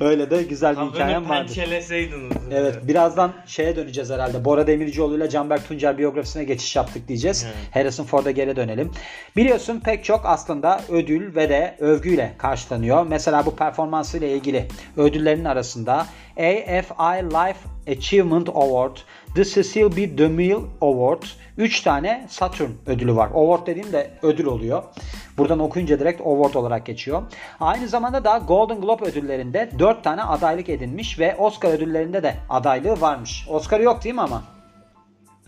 Öyle 0.00 0.30
de 0.30 0.42
güzel 0.42 0.70
bir 0.70 0.76
Kadını 0.76 0.94
hikayem 0.94 1.28
vardı. 1.28 1.46
pençeleseydiniz. 1.46 2.36
Evet 2.52 2.74
birazdan 2.82 3.32
şeye 3.46 3.76
döneceğiz 3.76 4.10
herhalde. 4.10 4.44
Bora 4.44 4.66
Demircioğlu 4.66 5.16
ile 5.16 5.30
Canberk 5.30 5.68
Tuncer 5.68 5.98
biyografisine 5.98 6.44
geçiş 6.44 6.76
yaptık 6.76 7.08
diyeceğiz. 7.08 7.46
Evet. 7.46 7.74
Harrison 7.76 8.04
Ford'a 8.04 8.30
geri 8.30 8.56
dönelim. 8.56 8.90
Biliyorsun 9.36 9.80
pek 9.80 10.04
çok 10.04 10.20
aslında 10.24 10.80
ödül 10.88 11.34
ve 11.34 11.48
de 11.48 11.76
övgüyle 11.80 12.34
karşılanıyor. 12.38 13.06
Mesela 13.06 13.46
bu 13.46 13.56
performansıyla 13.56 14.28
ilgili 14.28 14.68
ödüllerin 14.96 15.44
arasında 15.44 16.06
AFI 16.36 17.24
Life 17.24 17.58
Achievement 17.88 18.48
Award, 18.48 18.96
The 19.34 19.44
Cecil 19.44 19.96
B. 19.96 20.18
DeMille 20.18 20.60
Award, 20.80 21.22
3 21.56 21.80
tane 21.80 22.26
Saturn 22.28 22.70
ödülü 22.86 23.16
var. 23.16 23.26
Award 23.26 23.66
dediğim 23.66 23.92
de 23.92 24.10
ödül 24.22 24.44
oluyor. 24.44 24.82
Buradan 25.38 25.58
okuyunca 25.58 26.00
direkt 26.00 26.20
award 26.20 26.54
olarak 26.54 26.86
geçiyor. 26.86 27.22
Aynı 27.60 27.88
zamanda 27.88 28.24
da 28.24 28.38
Golden 28.38 28.80
Globe 28.80 29.04
ödüllerinde 29.04 29.70
4 29.78 30.04
tane 30.04 30.22
adaylık 30.22 30.68
edinmiş 30.68 31.18
ve 31.18 31.36
Oscar 31.36 31.72
ödüllerinde 31.72 32.22
de 32.22 32.36
adaylığı 32.48 33.00
varmış. 33.00 33.46
Oscar 33.48 33.80
yok 33.80 34.04
değil 34.04 34.14
mi 34.14 34.20
ama? 34.20 34.42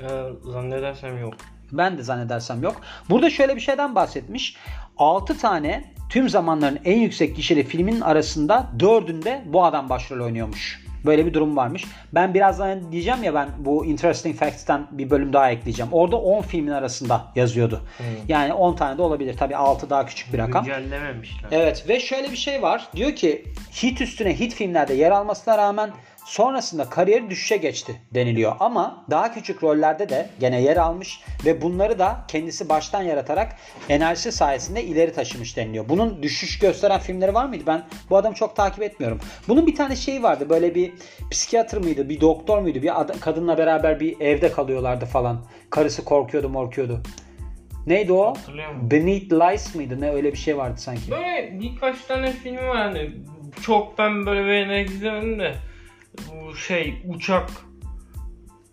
Ee, 0.00 0.06
zannedersem 0.44 1.18
yok. 1.18 1.34
Ben 1.72 1.98
de 1.98 2.02
zannedersem 2.02 2.62
yok. 2.62 2.76
Burada 3.10 3.30
şöyle 3.30 3.56
bir 3.56 3.60
şeyden 3.60 3.94
bahsetmiş. 3.94 4.56
6 4.96 5.38
tane 5.38 5.94
tüm 6.08 6.28
zamanların 6.28 6.78
en 6.84 6.98
yüksek 6.98 7.36
gişeli 7.36 7.64
filmin 7.64 8.00
arasında 8.00 8.66
4'ünde 8.78 9.52
bu 9.52 9.64
adam 9.64 9.88
başrol 9.88 10.24
oynuyormuş. 10.24 10.81
Böyle 11.04 11.26
bir 11.26 11.34
durum 11.34 11.56
varmış. 11.56 11.84
Ben 12.14 12.34
birazdan 12.34 12.92
diyeceğim 12.92 13.22
ya 13.22 13.34
ben 13.34 13.48
bu 13.58 13.86
Interesting 13.86 14.36
Facts'ten 14.36 14.86
bir 14.90 15.10
bölüm 15.10 15.32
daha 15.32 15.50
ekleyeceğim. 15.50 15.92
Orada 15.92 16.16
10 16.16 16.42
filmin 16.42 16.72
arasında 16.72 17.24
yazıyordu. 17.34 17.80
Yani 18.28 18.52
10 18.52 18.76
tane 18.76 18.98
de 18.98 19.02
olabilir. 19.02 19.36
Tabii 19.36 19.56
6 19.56 19.90
daha 19.90 20.06
küçük 20.06 20.32
bir 20.32 20.38
rakam. 20.38 20.64
Güncellememişler. 20.64 21.48
Evet 21.50 21.84
ve 21.88 22.00
şöyle 22.00 22.30
bir 22.30 22.36
şey 22.36 22.62
var. 22.62 22.88
Diyor 22.96 23.16
ki 23.16 23.44
hit 23.82 24.00
üstüne 24.00 24.40
hit 24.40 24.54
filmlerde 24.54 24.94
yer 24.94 25.10
almasına 25.10 25.58
rağmen 25.58 25.90
sonrasında 26.24 26.84
kariyeri 26.90 27.30
düşüşe 27.30 27.56
geçti 27.56 28.00
deniliyor. 28.14 28.52
Ama 28.60 29.04
daha 29.10 29.34
küçük 29.34 29.62
rollerde 29.62 30.08
de 30.08 30.28
gene 30.40 30.62
yer 30.62 30.76
almış 30.76 31.20
ve 31.44 31.62
bunları 31.62 31.98
da 31.98 32.24
kendisi 32.28 32.68
baştan 32.68 33.02
yaratarak 33.02 33.56
enerjisi 33.88 34.32
sayesinde 34.32 34.84
ileri 34.84 35.12
taşımış 35.12 35.56
deniliyor. 35.56 35.88
Bunun 35.88 36.22
düşüş 36.22 36.58
gösteren 36.58 37.00
filmleri 37.00 37.34
var 37.34 37.46
mıydı? 37.46 37.64
Ben 37.66 37.84
bu 38.10 38.16
adamı 38.16 38.34
çok 38.34 38.56
takip 38.56 38.82
etmiyorum. 38.82 39.20
Bunun 39.48 39.66
bir 39.66 39.74
tane 39.74 39.96
şeyi 39.96 40.22
vardı. 40.22 40.48
Böyle 40.50 40.74
bir 40.74 40.92
psikiyatr 41.30 41.76
mıydı? 41.76 42.08
Bir 42.08 42.20
doktor 42.20 42.58
muydu? 42.58 42.82
Bir 42.82 43.00
ad- 43.00 43.20
kadınla 43.20 43.58
beraber 43.58 44.00
bir 44.00 44.20
evde 44.20 44.52
kalıyorlardı 44.52 45.06
falan. 45.06 45.44
Karısı 45.70 46.04
korkuyordu 46.04 46.48
morkuyordu. 46.48 47.02
Neydi 47.86 48.12
o? 48.12 48.34
Beneath 48.90 49.32
Lies 49.32 49.74
mıydı? 49.74 50.00
Ne 50.00 50.10
öyle 50.10 50.32
bir 50.32 50.38
şey 50.38 50.56
vardı 50.56 50.80
sanki. 50.80 51.10
Böyle 51.10 51.58
birkaç 51.60 52.00
tane 52.00 52.32
filmi 52.32 52.68
var 52.68 52.76
hani 52.76 53.10
çok 53.62 53.98
ben 53.98 54.26
böyle 54.26 54.46
beğenerek 54.46 54.90
izlemedim 54.90 55.38
de 55.38 55.54
bu 56.18 56.56
şey 56.56 57.02
uçak 57.08 57.50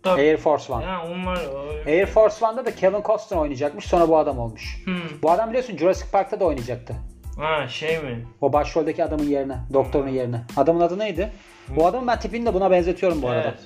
da 0.05 0.11
Air 0.11 0.37
Force 0.37 0.73
One. 0.73 0.85
ya 0.85 1.05
onlar 1.05 1.39
Air 1.87 2.05
Force 2.05 2.45
One'da 2.45 2.65
da 2.65 2.75
Kevin 2.75 3.01
Costner 3.01 3.37
oynayacakmış. 3.37 3.85
Sonra 3.85 4.09
bu 4.09 4.17
adam 4.17 4.39
olmuş. 4.39 4.81
Hmm. 4.85 5.21
Bu 5.23 5.31
adam 5.31 5.49
biliyorsun 5.49 5.77
Jurassic 5.77 6.11
Park'ta 6.11 6.39
da 6.39 6.45
oynayacaktı. 6.45 6.95
Ha 7.37 7.67
şey 7.67 7.99
mi? 7.99 8.25
O 8.41 8.53
başroldeki 8.53 9.03
adamın 9.03 9.23
yerine. 9.23 9.57
Doktorun 9.73 10.09
yerine. 10.09 10.41
Adamın 10.57 10.81
adı 10.81 10.99
neydi? 10.99 11.31
Bu 11.69 11.85
adamın 11.85 12.07
ben 12.07 12.19
tipini 12.19 12.45
de 12.45 12.53
buna 12.53 12.71
benzetiyorum 12.71 13.21
bu 13.21 13.29
arada. 13.29 13.47
Evet. 13.47 13.59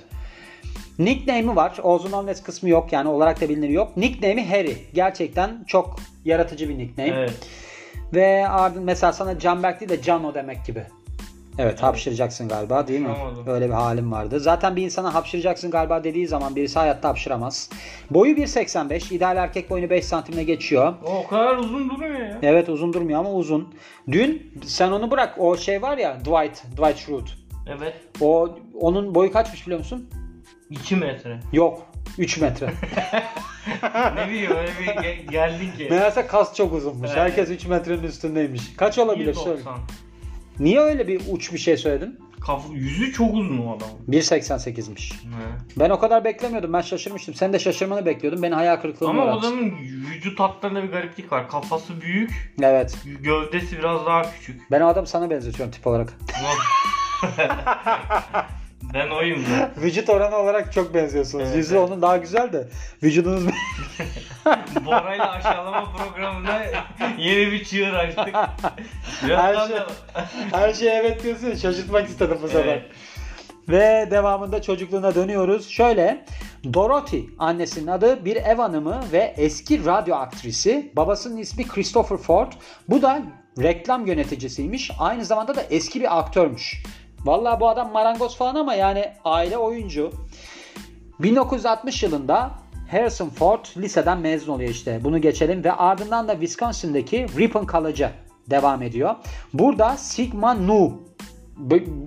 Nickname'i 0.98 1.56
var. 1.56 1.78
Ozun 1.82 2.12
Alves 2.12 2.42
kısmı 2.42 2.68
yok 2.68 2.92
yani 2.92 3.08
olarak 3.08 3.40
da 3.40 3.48
bilinir 3.48 3.68
yok. 3.68 3.96
Nickname'i 3.96 4.48
Harry. 4.50 4.76
Gerçekten 4.94 5.64
çok 5.66 5.96
yaratıcı 6.24 6.68
bir 6.68 6.78
nickname. 6.78 7.10
Evet. 7.10 7.48
Ve 8.14 8.48
ardın 8.48 8.82
mesela 8.82 9.12
sana 9.12 9.38
Canberk 9.38 9.80
değil 9.80 9.90
de 9.90 10.02
Cano 10.02 10.34
demek 10.34 10.64
gibi. 10.64 10.86
Evet 11.58 11.82
hapşıracaksın 11.82 12.48
galiba 12.48 12.88
değil 12.88 13.00
mi? 13.00 13.08
Hapşıramadım. 13.08 13.46
Öyle 13.46 13.68
bir 13.68 13.72
halim 13.72 14.12
vardı. 14.12 14.40
Zaten 14.40 14.76
bir 14.76 14.82
insana 14.82 15.14
hapşıracaksın 15.14 15.70
galiba 15.70 16.04
dediği 16.04 16.26
zaman 16.26 16.56
birisi 16.56 16.78
hayatta 16.78 17.08
hapşıramaz. 17.08 17.70
Boyu 18.10 18.36
1.85. 18.36 19.14
ideal 19.14 19.36
erkek 19.36 19.70
boyunu 19.70 19.90
5 19.90 20.04
santimle 20.04 20.44
geçiyor. 20.44 20.94
O, 21.06 21.18
o 21.18 21.26
kadar 21.26 21.56
uzun 21.56 21.90
durmuyor 21.90 22.20
ya. 22.20 22.38
Evet 22.42 22.68
uzun 22.68 22.92
durmuyor 22.92 23.20
ama 23.20 23.32
uzun. 23.32 23.74
Dün 24.12 24.52
sen 24.64 24.90
onu 24.90 25.10
bırak 25.10 25.34
o 25.38 25.56
şey 25.56 25.82
var 25.82 25.98
ya 25.98 26.20
Dwight, 26.20 26.62
Dwight 26.76 26.98
Schrute. 26.98 27.30
Evet. 27.78 27.94
O 28.20 28.58
onun 28.80 29.14
boyu 29.14 29.32
kaçmış 29.32 29.66
biliyor 29.66 29.78
musun? 29.78 30.10
2 30.70 30.96
metre. 30.96 31.40
Yok. 31.52 31.86
3 32.18 32.38
metre. 32.38 32.66
ne 34.16 34.28
bileyim 34.28 34.50
öyle 34.56 34.70
bir 34.80 34.86
ge- 34.86 35.30
geldin 35.30 35.70
ki. 35.78 35.86
Meğerse 35.90 36.26
kas 36.26 36.54
çok 36.54 36.72
uzunmuş. 36.72 37.08
Evet. 37.08 37.18
Herkes 37.18 37.50
3 37.50 37.66
metrenin 37.66 38.02
üstündeymiş. 38.02 38.76
Kaç 38.76 38.98
olabilir? 38.98 39.34
Söyle. 39.34 39.60
1.90. 39.62 39.76
Niye 40.60 40.80
öyle 40.80 41.08
bir 41.08 41.20
uç 41.30 41.52
bir 41.52 41.58
şey 41.58 41.76
söyledin? 41.76 42.20
Kaf 42.40 42.64
yüzü 42.72 43.12
çok 43.12 43.34
uzun 43.34 43.58
o 43.58 43.76
adam. 43.76 43.88
1.88'miş. 44.08 45.12
He. 45.12 45.18
Ben 45.76 45.90
o 45.90 45.98
kadar 45.98 46.24
beklemiyordum. 46.24 46.72
Ben 46.72 46.80
şaşırmıştım. 46.80 47.34
Sen 47.34 47.52
de 47.52 47.58
şaşırmanı 47.58 48.06
bekliyordum. 48.06 48.42
Beni 48.42 48.54
hayal 48.54 48.76
kırıklığına 48.76 49.10
Ama 49.10 49.22
o 49.22 49.26
uğrattın. 49.26 49.38
adamın 49.48 49.72
vücut 50.10 50.40
hatlarında 50.40 50.82
bir 50.82 50.88
gariplik 50.88 51.32
var. 51.32 51.48
Kafası 51.48 52.00
büyük, 52.00 52.54
Evet. 52.62 52.98
gövdesi 53.20 53.78
biraz 53.78 54.06
daha 54.06 54.22
küçük. 54.32 54.70
Ben 54.70 54.80
o 54.80 54.86
adamı 54.86 55.06
sana 55.06 55.30
benzetiyorum 55.30 55.72
tip 55.72 55.86
olarak. 55.86 56.12
ben 58.94 59.10
oyum 59.10 59.42
da. 59.42 59.72
Vücut 59.82 60.08
oranı 60.08 60.36
olarak 60.36 60.72
çok 60.72 60.94
benziyorsunuz. 60.94 61.44
Evet, 61.46 61.56
Yüzü 61.56 61.76
evet. 61.76 61.90
onun 61.90 62.02
daha 62.02 62.16
güzel 62.16 62.52
de. 62.52 62.68
Vücudunuz 63.02 63.42
Bora'yla 64.86 65.30
aşağılama 65.32 65.84
programında 65.96 66.62
yeni 67.18 67.52
bir 67.52 67.64
çığır 67.64 67.92
açtık. 67.94 68.34
Her 69.20 69.54
şey- 69.66 69.76
da- 69.76 69.86
Her 70.52 70.72
şeye 70.74 70.94
evet 70.94 71.22
diyorsun. 71.22 71.46
ya, 71.46 71.56
Şaşırtmak 71.56 72.08
istedim 72.08 72.38
bu 72.42 72.48
sefer. 72.48 72.64
Evet. 72.64 72.82
Ve 73.68 74.08
devamında 74.10 74.62
çocukluğuna 74.62 75.14
dönüyoruz. 75.14 75.68
Şöyle 75.68 76.24
Dorothy 76.74 77.22
annesinin 77.38 77.86
adı 77.86 78.24
bir 78.24 78.36
ev 78.36 78.56
hanımı 78.56 79.00
ve 79.12 79.34
eski 79.36 79.84
radyo 79.84 80.16
aktrisi. 80.16 80.92
Babasının 80.96 81.36
ismi 81.36 81.68
Christopher 81.68 82.16
Ford. 82.18 82.52
Bu 82.88 83.02
da 83.02 83.22
reklam 83.62 84.06
yöneticisiymiş. 84.06 84.90
Aynı 84.98 85.24
zamanda 85.24 85.56
da 85.56 85.62
eski 85.70 86.00
bir 86.00 86.18
aktörmüş. 86.18 86.82
Vallahi 87.20 87.60
bu 87.60 87.68
adam 87.68 87.92
marangoz 87.92 88.36
falan 88.36 88.54
ama 88.54 88.74
yani 88.74 89.12
aile 89.24 89.56
oyuncu. 89.58 90.12
1960 91.20 92.02
yılında 92.02 92.50
Harrison 92.90 93.28
Ford 93.28 93.64
liseden 93.76 94.18
mezun 94.18 94.52
oluyor 94.52 94.70
işte. 94.70 95.00
Bunu 95.04 95.20
geçelim 95.20 95.64
ve 95.64 95.72
ardından 95.72 96.28
da 96.28 96.32
Wisconsin'daki 96.32 97.26
Ripon 97.38 97.66
College'a 97.66 98.12
devam 98.50 98.82
ediyor. 98.82 99.14
Burada 99.52 99.96
Sigma 99.96 100.54
Nu 100.54 101.02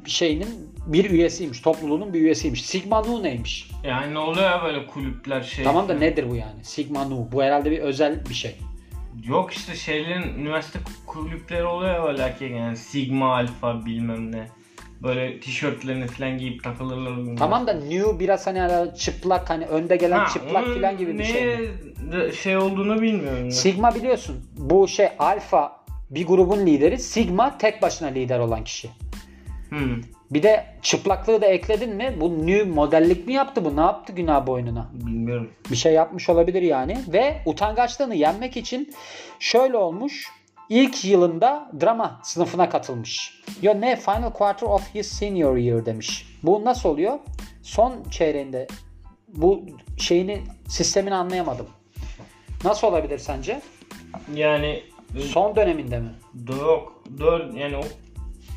şeyinin 0.06 0.78
bir 0.88 1.10
üyesiymiş. 1.10 1.62
Topluluğunun 1.62 2.14
bir 2.14 2.22
üyesiymiş. 2.22 2.66
Sigma 2.66 3.02
Nu 3.02 3.24
neymiş? 3.24 3.72
Yani 3.84 4.14
ne 4.14 4.20
oluyor 4.20 4.52
ya 4.52 4.64
böyle 4.64 4.88
kulüpler 4.88 5.42
şey. 5.42 5.66
Tamam 5.66 5.90
da 5.90 5.94
nedir 5.94 6.30
bu 6.30 6.36
yani? 6.36 6.64
Sigma 6.64 7.06
Nu. 7.06 7.30
Bu 7.32 7.44
herhalde 7.44 7.72
bir 7.72 7.80
özel 7.80 8.26
bir 8.30 8.34
şey. 8.34 8.56
Yok 9.24 9.54
işte 9.54 9.76
şeylerin 9.76 10.40
üniversite 10.40 10.80
kulüpleri 11.08 11.64
oluyor 11.64 11.94
ya 11.94 12.04
böyle 12.04 12.22
erkek 12.22 12.52
yani 12.52 12.78
Sigma 12.78 13.36
Alfa 13.36 13.86
bilmem 13.86 14.32
ne. 14.32 14.48
Böyle 15.04 15.39
tişörtlerini 15.39 16.08
falan 16.08 16.38
giyip 16.38 16.63
takılırlar. 16.63 17.38
Tamam 17.38 17.68
da 17.68 17.74
New 17.74 18.20
biraz 18.20 18.48
hani 18.48 18.96
çıplak 18.98 19.50
hani 19.50 19.66
önde 19.66 19.96
gelen 19.96 20.20
Ha, 20.20 20.27
çıplak 20.34 20.68
falan 20.74 20.98
gibi 20.98 21.20
bir 21.20 21.24
şey. 21.24 21.46
de- 22.12 22.32
şey 22.32 22.58
olduğunu 22.58 23.01
bilmiyorum. 23.01 23.46
ya. 23.46 23.51
Sigma 23.51 23.96
biliyorsun. 23.96 24.36
Bu 24.58 24.88
şey 24.88 25.08
alfa 25.20 25.77
bir 26.10 26.27
grubun 26.27 26.66
lideri. 26.66 27.00
Sigma 27.00 27.58
tek 27.58 27.82
başına 27.82 28.08
lider 28.08 28.39
olan 28.39 28.63
kişi. 28.63 28.89
Hmm, 29.70 30.01
Bir 30.32 30.44
de 30.44 30.66
çıplaklığı 30.82 31.42
da 31.42 31.46
ekledin 31.46 31.96
mi? 31.96 32.16
Bu 32.22 32.48
new 32.48 32.63
modellik 32.63 33.27
mi 33.27 33.34
yaptı 33.34 33.66
bu? 33.66 33.75
Ne 33.77 33.82
yaptı 33.82 34.13
günah 34.13 34.48
boynuna? 34.48 34.89
bilmiyorum. 34.94 35.50
Bir 35.72 35.75
şey 35.75 35.94
yapmış 35.94 36.30
olabilir 36.30 36.62
yani. 36.62 36.98
Ve 37.08 37.42
utangaçlığını 37.46 38.16
yenmek 38.16 38.58
için 38.58 38.94
şöyle 39.39 39.77
olmuş. 39.77 40.27
İlk 40.70 41.06
yılında 41.06 41.72
drama 41.82 42.20
sınıfına 42.24 42.70
katılmış. 42.70 43.42
Ya 43.62 43.74
ne? 43.74 43.96
Final 43.96 44.34
quarter 44.34 44.68
of 44.68 44.96
his 44.96 45.08
senior 45.08 45.58
year 45.58 45.86
demiş. 45.86 46.28
Bu 46.44 46.66
nasıl 46.66 46.90
oluyor? 46.90 47.20
Son 47.64 48.04
çeyreğinde 48.12 48.68
bu 49.28 49.66
şeyini 49.98 50.42
sistemini 50.68 51.16
anlayamadım. 51.16 51.68
Nasıl 52.64 52.88
olabilir 52.88 53.18
sence? 53.18 53.62
Yani 54.36 54.84
Son 55.26 55.56
döneminde 55.56 56.00
mi? 56.00 56.10
yok 56.62 57.04
dört 57.20 57.58
yani 57.58 57.78
o 57.78 57.82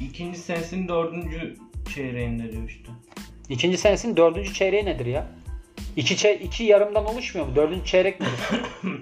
ikinci 0.00 0.38
senesinin 0.38 0.88
dördüncü 0.88 1.56
çeyreğinde 1.94 2.52
diyor 2.52 2.68
işte. 2.68 2.90
İkinci 3.48 3.78
senesinin 3.78 4.16
dördüncü 4.16 4.54
çeyreği 4.54 4.84
nedir 4.84 5.06
ya? 5.06 5.26
İki, 5.96 6.16
çey- 6.16 6.42
iki 6.44 6.64
yarımdan 6.64 7.06
oluşmuyor 7.06 7.48
mu? 7.48 7.56
Dördüncü 7.56 7.84
çeyrek 7.84 8.20
midir? 8.20 8.32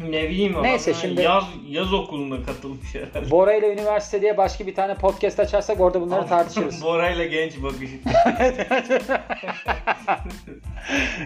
Ne 0.00 0.28
bileyim 0.28 0.52
ama 0.56 0.62
Neyse, 0.62 0.94
şimdi- 0.94 1.22
yaz 1.22 1.44
yaz 1.68 1.92
okuluna 1.92 2.42
katılmış 2.46 2.94
herhalde. 2.94 3.30
Bora 3.30 3.54
ile 3.54 3.72
üniversite 3.72 4.22
diye 4.22 4.36
başka 4.36 4.66
bir 4.66 4.74
tane 4.74 4.94
podcast 4.94 5.40
açarsak 5.40 5.80
orada 5.80 6.00
bunları 6.00 6.26
tartışırız. 6.26 6.82
Bora'yla 6.84 7.24
genç 7.24 7.62
bakış. 7.62 7.90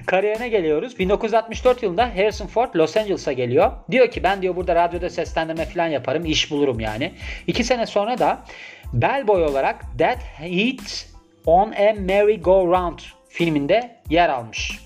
Kariyerine 0.06 0.48
geliyoruz. 0.48 0.98
1964 0.98 1.82
yılında 1.82 2.16
Harrison 2.16 2.46
Ford 2.46 2.74
Los 2.76 2.96
Angeles'a 2.96 3.32
geliyor. 3.32 3.72
Diyor 3.90 4.10
ki 4.10 4.22
ben 4.22 4.42
diyor 4.42 4.56
burada 4.56 4.74
radyoda 4.74 5.10
seslendirme 5.10 5.64
falan 5.66 5.86
yaparım. 5.88 6.24
iş 6.26 6.50
bulurum 6.50 6.80
yani. 6.80 7.12
İki 7.46 7.64
sene 7.64 7.86
sonra 7.86 8.18
da 8.18 8.44
bellboy 8.92 9.44
olarak 9.44 9.80
That 9.98 10.18
Heat 10.38 11.06
on 11.46 11.72
a 11.72 11.92
Merry-Go-Round 11.92 12.98
filminde 13.28 13.96
yer 14.10 14.28
almış. 14.28 14.78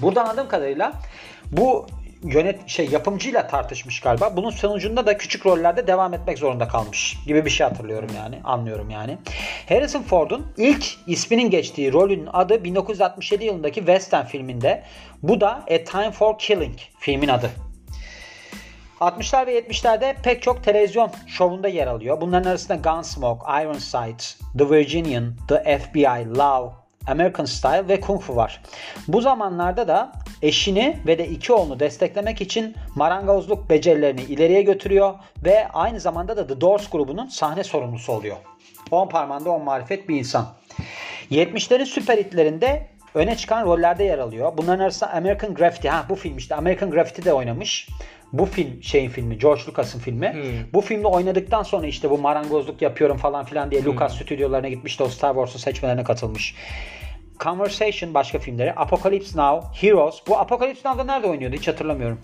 Buradan 0.00 0.24
anladığım 0.24 0.48
kadarıyla 0.48 0.92
bu 1.52 1.86
yönet 2.22 2.68
şey 2.68 2.88
yapımcıyla 2.88 3.46
tartışmış 3.46 4.00
galiba. 4.00 4.36
Bunun 4.36 4.50
sonucunda 4.50 5.06
da 5.06 5.16
küçük 5.16 5.46
rollerde 5.46 5.86
devam 5.86 6.14
etmek 6.14 6.38
zorunda 6.38 6.68
kalmış 6.68 7.16
gibi 7.26 7.44
bir 7.44 7.50
şey 7.50 7.66
hatırlıyorum 7.66 8.10
yani. 8.16 8.40
Anlıyorum 8.44 8.90
yani. 8.90 9.18
Harrison 9.68 10.02
Ford'un 10.02 10.46
ilk 10.56 10.86
isminin 11.06 11.50
geçtiği 11.50 11.92
rolün 11.92 12.28
adı 12.32 12.64
1967 12.64 13.44
yılındaki 13.44 13.80
Western 13.80 14.24
filminde. 14.24 14.82
Bu 15.22 15.40
da 15.40 15.50
A 15.50 15.84
Time 15.84 16.10
for 16.10 16.38
Killing 16.38 16.76
filmin 16.98 17.28
adı. 17.28 17.50
60'lar 19.00 19.46
ve 19.46 19.58
70'lerde 19.58 20.14
pek 20.22 20.42
çok 20.42 20.64
televizyon 20.64 21.10
şovunda 21.26 21.68
yer 21.68 21.86
alıyor. 21.86 22.20
Bunların 22.20 22.50
arasında 22.50 22.90
Gunsmoke, 22.90 23.62
Ironside, 23.62 24.48
The 24.58 24.70
Virginian, 24.70 25.36
The 25.48 25.78
FBI, 25.78 26.36
Love, 26.38 26.72
American 27.08 27.44
Style 27.44 27.88
ve 27.88 28.00
Kung 28.00 28.20
Fu 28.20 28.36
var. 28.36 28.62
Bu 29.08 29.20
zamanlarda 29.20 29.88
da 29.88 30.12
eşini 30.42 30.98
ve 31.06 31.18
de 31.18 31.28
iki 31.28 31.52
oğlunu 31.52 31.80
desteklemek 31.80 32.40
için 32.40 32.76
marangozluk 32.94 33.70
becerilerini 33.70 34.20
ileriye 34.20 34.62
götürüyor 34.62 35.14
ve 35.44 35.68
aynı 35.68 36.00
zamanda 36.00 36.36
da 36.36 36.46
The 36.46 36.60
Doors 36.60 36.90
grubunun 36.90 37.26
sahne 37.26 37.64
sorumlusu 37.64 38.12
oluyor. 38.12 38.36
10 38.90 39.08
parmağında 39.08 39.50
10 39.50 39.64
marifet 39.64 40.08
bir 40.08 40.18
insan. 40.18 40.46
70'lerin 41.30 41.86
süper 41.86 42.18
hitlerinde 42.18 42.86
öne 43.14 43.36
çıkan 43.36 43.64
rollerde 43.64 44.04
yer 44.04 44.18
alıyor. 44.18 44.52
Bunların 44.56 44.84
arasında 44.84 45.10
American 45.10 45.54
Graffiti. 45.54 45.88
Ha 45.88 46.06
bu 46.08 46.14
film 46.14 46.36
işte 46.36 46.54
American 46.54 46.90
Graffiti 46.90 47.24
de 47.24 47.32
oynamış. 47.32 47.88
Bu 48.32 48.46
film 48.46 48.82
şeyin 48.82 49.10
filmi 49.10 49.38
George 49.38 49.62
Lucas'ın 49.68 49.98
filmi. 49.98 50.32
Hmm. 50.32 50.72
Bu 50.72 50.80
filmde 50.80 51.06
oynadıktan 51.06 51.62
sonra 51.62 51.86
işte 51.86 52.10
bu 52.10 52.18
marangozluk 52.18 52.82
yapıyorum 52.82 53.16
falan 53.16 53.44
filan 53.44 53.70
diye 53.70 53.84
Lucas 53.84 54.14
stüdyolarına 54.14 54.68
gitmiş 54.68 54.98
de 54.98 55.04
o 55.04 55.08
Star 55.08 55.34
Wars'un 55.34 55.58
seçmelerine 55.58 56.04
katılmış. 56.04 56.54
Conversation 57.40 58.14
başka 58.14 58.38
filmleri. 58.38 58.72
Apocalypse 58.72 59.38
Now, 59.38 59.86
Heroes. 59.86 60.22
Bu 60.28 60.38
Apocalypse 60.38 60.88
Now'da 60.88 61.04
nerede 61.04 61.26
oynuyordu 61.26 61.56
hiç 61.56 61.68
hatırlamıyorum. 61.68 62.20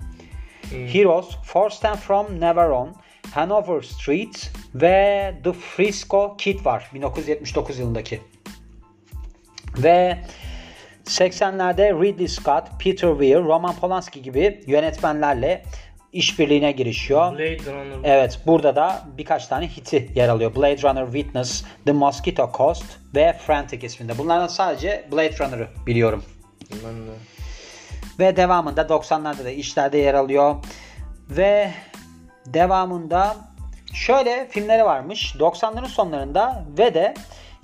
Heroes, 0.70 1.36
Forced 1.44 1.82
and 1.88 1.96
From 1.96 2.40
Never 2.40 2.68
On, 2.68 2.94
Hanover 3.30 3.82
Street 3.82 4.52
ve 4.74 5.34
The 5.44 5.52
Frisco 5.52 6.36
Kid 6.36 6.64
var 6.64 6.90
1979 6.94 7.78
yılındaki. 7.78 8.20
Ve 9.78 10.18
80'lerde 11.04 12.02
Ridley 12.02 12.28
Scott, 12.28 12.64
Peter 12.84 13.10
Weir, 13.10 13.36
Roman 13.36 13.74
Polanski 13.76 14.22
gibi 14.22 14.60
yönetmenlerle 14.66 15.62
işbirliğine 16.14 16.72
girişiyor. 16.72 17.32
Blade 17.32 17.72
Runner. 17.72 17.98
Evet 18.04 18.40
burada 18.46 18.76
da 18.76 19.02
birkaç 19.18 19.46
tane 19.46 19.68
hiti 19.68 20.10
yer 20.14 20.28
alıyor. 20.28 20.56
Blade 20.56 20.82
Runner 20.82 21.04
Witness, 21.04 21.64
The 21.86 21.92
Mosquito 21.92 22.50
Coast 22.56 22.84
ve 23.14 23.32
Frantic 23.46 23.86
isminde. 23.86 24.18
Bunlardan 24.18 24.46
sadece 24.46 25.08
Blade 25.12 25.38
Runner'ı 25.38 25.68
biliyorum. 25.86 26.24
Ben 26.70 26.94
de. 26.94 27.10
Ve 28.18 28.36
devamında 28.36 28.82
90'larda 28.82 29.44
da 29.44 29.50
işlerde 29.50 29.98
yer 29.98 30.14
alıyor. 30.14 30.56
Ve 31.30 31.70
devamında 32.46 33.36
şöyle 33.94 34.48
filmleri 34.50 34.84
varmış. 34.84 35.34
90'ların 35.38 35.88
sonlarında 35.88 36.64
ve 36.78 36.94
de 36.94 37.14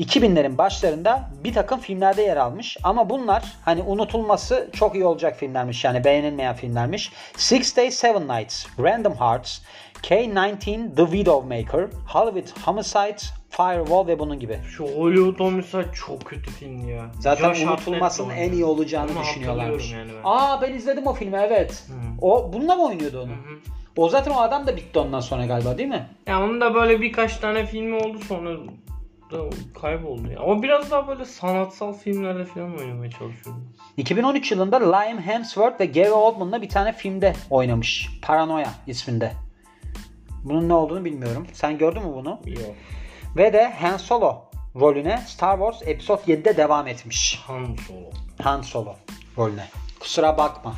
2000'lerin 0.01 0.59
başlarında 0.59 1.31
bir 1.45 1.53
takım 1.55 1.81
filmlerde 1.81 2.23
yer 2.23 2.37
almış. 2.37 2.77
Ama 2.83 3.11
bunlar 3.11 3.45
hani 3.65 3.83
unutulması 3.83 4.71
çok 4.73 4.95
iyi 4.95 5.05
olacak 5.05 5.37
filmlermiş. 5.37 5.85
Yani 5.85 6.05
beğenilmeyen 6.05 6.55
filmlermiş. 6.55 7.13
Six 7.37 7.77
Days 7.77 7.95
Seven 7.95 8.29
Nights, 8.29 8.67
Random 8.79 9.15
Hearts, 9.15 9.59
K-19 10.03 10.95
The 10.97 11.05
Widowmaker, 11.05 11.87
Hollywood 12.09 12.67
Homicide, 12.67 13.17
Firewall 13.51 14.07
ve 14.07 14.19
bunun 14.19 14.39
gibi. 14.39 14.59
Şu 14.77 14.85
Hollywood 14.85 15.41
Homicide 15.41 15.93
çok 15.95 16.25
kötü 16.25 16.51
film 16.51 16.89
ya. 16.89 17.07
Zaten 17.21 17.55
Josh 17.55 17.63
unutulmasının 17.63 18.31
en 18.31 18.53
iyi 18.53 18.65
olacağını 18.65 19.11
Onu 19.13 19.21
düşünüyorlarmış. 19.21 19.93
yani 19.93 20.11
ben. 20.13 20.21
Aa 20.25 20.63
ben 20.63 20.73
izledim 20.75 21.07
o 21.07 21.13
filmi 21.15 21.37
evet. 21.37 21.85
Hı. 21.89 21.93
O 22.27 22.53
bununla 22.53 22.75
mı 22.75 22.87
oynuyordu 22.87 23.21
onu? 23.23 23.31
Hı 23.31 23.35
hı. 23.35 23.80
O 23.97 24.09
zaten 24.09 24.31
o 24.31 24.41
adam 24.41 24.67
da 24.67 24.77
bitti 24.77 24.99
ondan 24.99 25.21
sonra 25.21 25.47
galiba 25.47 25.79
değil 25.79 25.89
mi? 25.89 26.07
Ya 26.27 26.43
onun 26.43 26.61
da 26.61 26.75
böyle 26.75 27.01
birkaç 27.01 27.37
tane 27.37 27.67
filmi 27.67 27.97
oldu 27.97 28.19
sonra 28.29 28.57
da 29.31 29.51
kayboldu 29.81 30.31
ya. 30.31 30.41
Ama 30.41 30.63
biraz 30.63 30.91
daha 30.91 31.09
böyle 31.09 31.25
sanatsal 31.25 31.93
filmlerde 31.93 32.45
falan 32.45 32.79
oynamaya 32.79 33.11
çalışıyorum. 33.11 33.69
2013 33.97 34.53
yılında 34.53 34.97
Liam 34.97 35.19
Hemsworth 35.19 35.81
ve 35.81 35.87
Gary 35.87 36.11
Oldman'la 36.11 36.63
bir 36.63 36.69
tane 36.69 36.93
filmde 36.93 37.33
oynamış. 37.51 38.09
Paranoia 38.23 38.71
isminde. 38.87 39.33
Bunun 40.45 40.69
ne 40.69 40.75
olduğunu 40.75 41.05
bilmiyorum. 41.05 41.47
Sen 41.53 41.79
gördün 41.79 42.03
mü 42.03 42.15
bunu? 42.15 42.41
Yok. 42.47 42.75
Ve 43.37 43.53
de 43.53 43.73
Han 43.81 43.97
Solo 43.97 44.45
rolüne 44.81 45.23
Star 45.27 45.59
Wars 45.59 45.89
Episode 45.89 46.23
7'de 46.23 46.57
devam 46.57 46.87
etmiş. 46.87 47.43
Han 47.47 47.77
Solo. 47.89 48.11
Han 48.43 48.63
Solo 48.63 48.95
rolüne. 49.39 49.65
Kusura 50.01 50.39
bakma. 50.39 50.75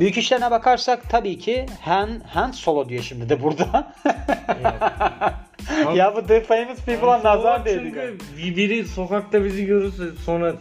Büyük 0.00 0.18
işlerine 0.18 0.50
bakarsak 0.50 1.10
tabii 1.10 1.38
ki 1.38 1.66
Han, 1.80 2.10
Han 2.32 2.50
Solo 2.50 2.88
diyor 2.88 3.02
şimdi 3.02 3.28
de 3.28 3.42
burada. 3.42 3.92
ya 5.94 6.16
bu 6.16 6.26
The 6.26 6.40
Famous 6.40 6.78
People'a 6.86 7.18
nazar 7.24 7.64
değdi. 7.64 7.80
Çünkü 7.84 8.18
bir- 8.38 8.56
biri 8.56 8.84
sokakta 8.88 9.44
bizi 9.44 9.66
görürse 9.66 10.04
sonra 10.24 10.54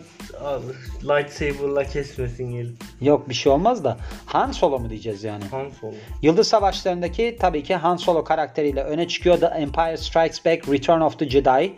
lightsaber'la 1.03 1.83
kesmesin 1.83 2.51
gelip. 2.51 2.75
Yok 3.01 3.29
bir 3.29 3.33
şey 3.33 3.51
olmaz 3.51 3.83
da 3.83 3.97
Han 4.25 4.51
Solo 4.51 4.79
mu 4.79 4.89
diyeceğiz 4.89 5.23
yani? 5.23 5.43
Han 5.51 5.69
Solo. 5.81 5.93
Yıldız 6.21 6.47
Savaşları'ndaki 6.47 7.37
tabii 7.41 7.63
ki 7.63 7.75
Han 7.75 7.95
Solo 7.97 8.23
karakteriyle 8.23 8.83
öne 8.83 9.07
çıkıyor 9.07 9.39
The 9.39 9.45
Empire 9.45 9.97
Strikes 9.97 10.45
Back, 10.45 10.69
Return 10.69 11.01
of 11.01 11.19
the 11.19 11.29
Jedi. 11.29 11.73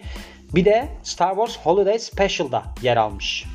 Bir 0.56 0.66
de 0.66 0.88
Star 1.04 1.30
Wars 1.30 1.58
Holiday 1.58 2.00
Special'da 2.00 2.64
yer 2.82 2.98
almış. 2.98 3.46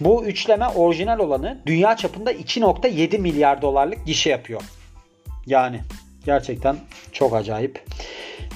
Bu 0.00 0.24
üçleme 0.24 0.68
orijinal 0.68 1.18
olanı 1.18 1.58
dünya 1.66 1.96
çapında 1.96 2.32
2.7 2.32 3.18
milyar 3.18 3.62
dolarlık 3.62 4.06
gişe 4.06 4.30
yapıyor. 4.30 4.62
Yani 5.46 5.80
gerçekten 6.24 6.76
çok 7.12 7.34
acayip. 7.34 7.84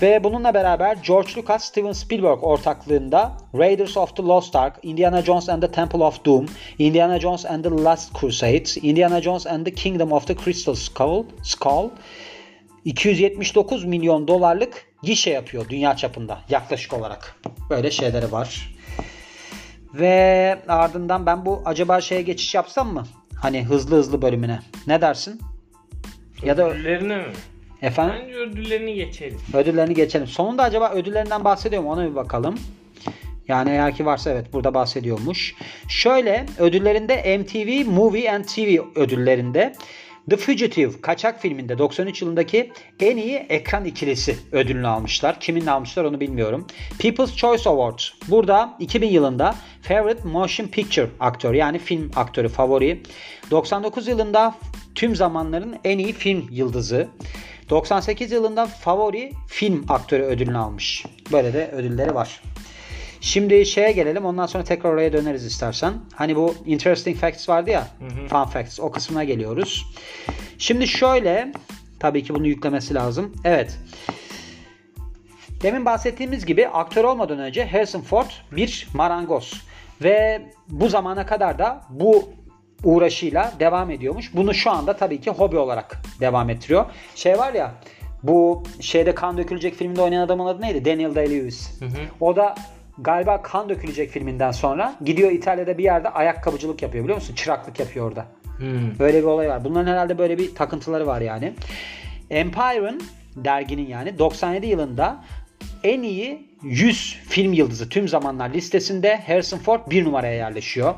Ve 0.03 0.25
bununla 0.25 0.55
beraber 0.55 0.97
George 1.07 1.29
Lucas, 1.37 1.65
Steven 1.65 1.93
Spielberg 1.93 2.45
ortaklığında 2.45 3.33
Raiders 3.55 3.97
of 3.97 4.17
the 4.17 4.23
Lost 4.23 4.57
Ark, 4.57 4.79
Indiana 4.83 5.23
Jones 5.23 5.49
and 5.49 5.63
the 5.63 5.71
Temple 5.71 6.05
of 6.05 6.25
Doom, 6.25 6.47
Indiana 6.79 7.21
Jones 7.21 7.47
and 7.47 7.65
the 7.65 7.71
Last 7.71 8.21
Crusade, 8.21 8.81
Indiana 8.81 9.23
Jones 9.23 9.47
and 9.47 9.67
the 9.67 9.75
Kingdom 9.75 10.13
of 10.13 10.27
the 10.27 10.37
Crystal 10.37 10.75
Skull, 10.75 11.25
Skull 11.43 11.91
279 12.85 13.85
milyon 13.85 14.29
dolarlık 14.29 14.87
gişe 15.03 15.31
yapıyor 15.31 15.69
dünya 15.69 15.97
çapında 15.97 16.39
yaklaşık 16.49 16.93
olarak. 16.93 17.41
Böyle 17.71 17.91
şeyleri 17.91 18.33
var. 18.33 18.74
Ve 19.95 20.59
ardından 20.69 21.27
ben 21.27 21.47
bu 21.47 21.63
acaba 21.65 22.01
şeye 22.01 22.23
geçiş 22.23 22.55
yapsam 22.55 22.93
mı? 22.93 23.07
Hani 23.43 23.65
hızlı 23.65 23.97
hızlı 23.97 24.23
bölümüne. 24.23 24.59
Ne 24.87 25.01
dersin? 25.01 25.41
Ya 26.43 26.57
da 26.57 26.71
Ödüllerine 26.71 27.17
mi? 27.17 27.33
efendim 27.83 28.17
Bence 28.23 28.35
ödüllerini 28.35 28.95
geçelim. 28.95 29.39
ödüllerini 29.55 29.95
geçelim. 29.95 30.27
Sonunda 30.27 30.63
acaba 30.63 30.91
ödüllerinden 30.91 31.45
bahsediyor 31.45 31.83
mu? 31.83 31.91
Ona 31.93 32.11
bir 32.11 32.15
bakalım. 32.15 32.59
Yani 33.49 33.71
eğer 33.71 33.95
ki 33.95 34.07
varsa 34.07 34.31
evet 34.31 34.53
burada 34.53 34.75
bahsediyormuş. 34.75 35.55
Şöyle 35.89 36.47
ödüllerinde 36.59 37.39
MTV 37.39 37.91
Movie 37.91 38.31
and 38.31 38.45
TV 38.45 38.99
ödüllerinde 39.01 39.75
The 40.31 40.37
Fugitive 40.37 41.01
kaçak 41.01 41.41
filminde 41.41 41.79
93 41.79 42.23
yılındaki 42.23 42.73
en 43.01 43.17
iyi 43.17 43.37
ekran 43.37 43.85
ikilisi 43.85 44.37
ödülünü 44.53 44.87
almışlar. 44.87 45.41
Kiminle 45.41 45.71
almışlar 45.71 46.05
onu 46.05 46.21
bilmiyorum. 46.21 46.67
People's 46.99 47.37
Choice 47.37 47.71
Award. 47.71 47.99
Burada 48.29 48.77
2000 48.81 49.09
yılında 49.09 49.55
Favorite 49.83 50.29
Motion 50.29 50.67
Picture 50.67 51.11
aktör 51.21 51.55
yani 51.55 51.79
film 51.79 52.11
aktörü 52.17 52.49
favori. 52.49 53.03
99 53.51 54.09
yılında 54.09 54.55
tüm 54.95 55.17
zamanların 55.17 55.77
en 55.85 55.99
iyi 55.99 56.13
film 56.13 56.49
yıldızı. 56.51 57.09
98 57.71 58.33
yılında 58.33 58.67
favori 58.67 59.33
film 59.49 59.85
aktörü 59.89 60.23
ödülünü 60.23 60.59
almış. 60.59 61.05
Böyle 61.33 61.53
de 61.53 61.71
ödülleri 61.73 62.15
var. 62.15 62.41
Şimdi 63.25 63.67
şeye 63.67 63.93
gelelim 63.93 64.25
ondan 64.25 64.47
sonra 64.47 64.65
tekrar 64.65 64.91
oraya 64.91 65.13
döneriz 65.13 65.45
istersen. 65.45 65.95
Hani 66.15 66.37
bu 66.37 66.55
interesting 66.67 67.17
facts 67.17 67.49
vardı 67.49 67.71
ya. 67.71 67.89
Fun 68.29 68.45
facts 68.45 68.81
o 68.81 68.91
kısmına 68.91 69.25
geliyoruz. 69.25 69.87
Şimdi 70.59 70.87
şöyle 70.89 71.53
tabii 72.01 72.23
ki 72.23 72.35
bunu 72.35 72.47
yüklemesi 72.47 72.95
lazım. 72.95 73.33
Evet. 73.45 73.79
Demin 75.63 75.85
bahsettiğimiz 75.85 76.47
gibi 76.47 76.69
aktör 76.69 77.05
olmadan 77.05 77.39
önce 77.39 77.67
Harrison 77.67 78.01
Ford 78.01 78.31
bir 78.53 78.89
marangoz. 78.95 79.65
Ve 80.03 80.43
bu 80.69 80.89
zamana 80.89 81.27
kadar 81.27 81.59
da 81.59 81.81
bu 81.91 82.29
uğraşıyla 82.85 83.53
devam 83.61 83.91
ediyormuş. 83.91 84.35
Bunu 84.35 84.55
şu 84.55 84.71
anda 84.71 84.97
tabii 84.97 85.21
ki 85.21 85.31
hobi 85.31 85.57
olarak 85.57 86.03
devam 86.21 86.51
ettiriyor. 86.51 86.87
Şey 87.15 87.39
var 87.39 87.55
ya 87.55 87.75
bu 88.23 88.63
şeyde 88.81 89.15
kan 89.15 89.39
dökülecek 89.39 89.75
filminde 89.75 90.03
oynayan 90.03 90.23
adamın 90.23 90.47
adı 90.47 90.63
neydi? 90.63 90.85
Daniel 90.85 91.11
Day-Lewis. 91.11 91.87
O 92.21 92.37
da 92.37 92.55
galiba 92.99 93.43
kan 93.43 93.69
dökülecek 93.69 94.11
filminden 94.11 94.51
sonra 94.51 94.97
gidiyor 95.05 95.31
İtalya'da 95.31 95.79
bir 95.79 95.85
yerde 95.85 96.09
ayakkabıcılık 96.09 96.83
yapıyor 96.83 97.05
biliyor 97.05 97.19
musun? 97.19 97.35
Çıraklık 97.35 97.81
yapıyor 97.81 98.09
orada. 98.09 98.27
Hmm. 98.59 98.99
Böyle 98.99 99.19
bir 99.19 99.27
olay 99.27 99.49
var. 99.49 99.65
Bunların 99.65 99.93
herhalde 99.93 100.19
böyle 100.19 100.39
bir 100.39 100.55
takıntıları 100.55 101.07
var 101.07 101.21
yani. 101.21 101.53
Empire'ın 102.31 103.03
derginin 103.37 103.89
yani 103.89 104.19
97 104.19 104.67
yılında 104.67 105.25
en 105.85 106.03
iyi 106.03 106.49
100 106.63 107.19
film 107.29 107.53
yıldızı 107.53 107.89
tüm 107.89 108.09
zamanlar 108.09 108.51
listesinde 108.51 109.21
Harrison 109.27 109.59
Ford 109.59 109.81
bir 109.91 110.05
numaraya 110.05 110.35
yerleşiyor. 110.35 110.95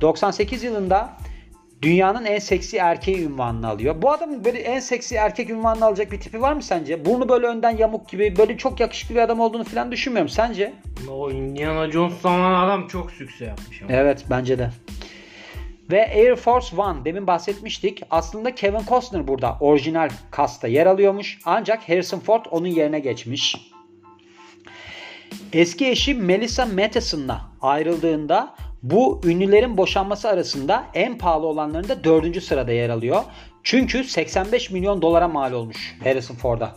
98 0.00 0.62
yılında 0.62 1.12
dünyanın 1.84 2.24
en 2.24 2.38
seksi 2.38 2.76
erkeği 2.76 3.26
ünvanını 3.26 3.68
alıyor. 3.68 4.02
Bu 4.02 4.10
adamın 4.12 4.44
böyle 4.44 4.58
en 4.58 4.80
seksi 4.80 5.14
erkek 5.14 5.50
ünvanını 5.50 5.84
alacak 5.84 6.12
bir 6.12 6.20
tipi 6.20 6.40
var 6.40 6.52
mı 6.52 6.62
sence? 6.62 7.04
Burnu 7.04 7.28
böyle 7.28 7.46
önden 7.46 7.76
yamuk 7.76 8.08
gibi 8.08 8.36
böyle 8.36 8.56
çok 8.56 8.80
yakışıklı 8.80 9.14
bir 9.14 9.20
adam 9.20 9.40
olduğunu 9.40 9.64
falan 9.64 9.92
düşünmüyorum. 9.92 10.28
Sence? 10.28 10.72
O 11.10 11.30
Indiana 11.30 11.90
Jones 11.90 12.20
zaman 12.20 12.64
adam 12.64 12.88
çok 12.88 13.10
sükse 13.10 13.44
yapmış 13.44 13.82
ama. 13.82 13.92
Evet 13.92 14.24
bence 14.30 14.58
de. 14.58 14.70
Ve 15.90 16.08
Air 16.08 16.36
Force 16.36 16.76
One 16.76 17.04
demin 17.04 17.26
bahsetmiştik. 17.26 18.02
Aslında 18.10 18.54
Kevin 18.54 18.82
Costner 18.88 19.28
burada 19.28 19.56
orijinal 19.60 20.10
kasta 20.30 20.68
yer 20.68 20.86
alıyormuş. 20.86 21.38
Ancak 21.44 21.88
Harrison 21.88 22.20
Ford 22.20 22.44
onun 22.50 22.66
yerine 22.66 23.00
geçmiş. 23.00 23.70
Eski 25.52 25.88
eşi 25.88 26.14
Melissa 26.14 26.66
Matheson'la 26.66 27.40
ayrıldığında 27.60 28.54
bu 28.84 29.20
ünlülerin 29.24 29.76
boşanması 29.76 30.28
arasında 30.28 30.84
en 30.94 31.18
pahalı 31.18 31.46
olanlarında 31.46 32.04
dördüncü 32.04 32.40
sırada 32.40 32.72
yer 32.72 32.90
alıyor. 32.90 33.22
Çünkü 33.62 34.04
85 34.04 34.70
milyon 34.70 35.02
dolara 35.02 35.28
mal 35.28 35.52
olmuş 35.52 35.96
Harrison 36.04 36.34
Ford'a. 36.34 36.74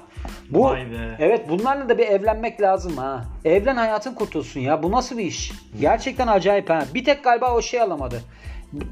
Bu 0.50 0.76
evet 1.20 1.50
bunlarla 1.50 1.90
da 1.90 1.98
bir 1.98 2.08
evlenmek 2.08 2.62
lazım 2.62 2.98
ha. 2.98 3.26
Evlen 3.46 3.76
hayatın 3.76 4.14
kurtulsun 4.14 4.60
ya. 4.60 4.84
Bu 4.84 4.92
nasıl 4.92 5.18
bir 5.18 5.24
iş? 5.24 5.52
Gerçekten 5.82 6.28
acayip 6.28 6.70
ha. 6.70 6.86
Bir 6.94 7.06
tek 7.06 7.24
galiba 7.24 7.56
o 7.56 7.62
şey 7.62 7.82
alamadı. 7.82 8.22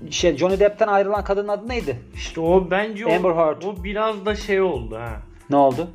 Şey 0.10 0.38
Johnny 0.38 0.60
Depp'ten 0.60 0.88
ayrılan 0.88 1.24
kadının 1.24 1.48
adı 1.48 1.70
neydi? 1.70 2.00
İşte 2.16 2.42
o 2.42 2.72
bence 2.72 3.16
Amber 3.16 3.30
o, 3.30 3.38
Heard. 3.38 3.62
o 3.62 3.84
biraz 3.84 4.26
da 4.26 4.36
şey 4.36 4.62
oldu 4.62 4.96
ha. 4.96 5.22
Ne 5.50 5.56
oldu? 5.56 5.88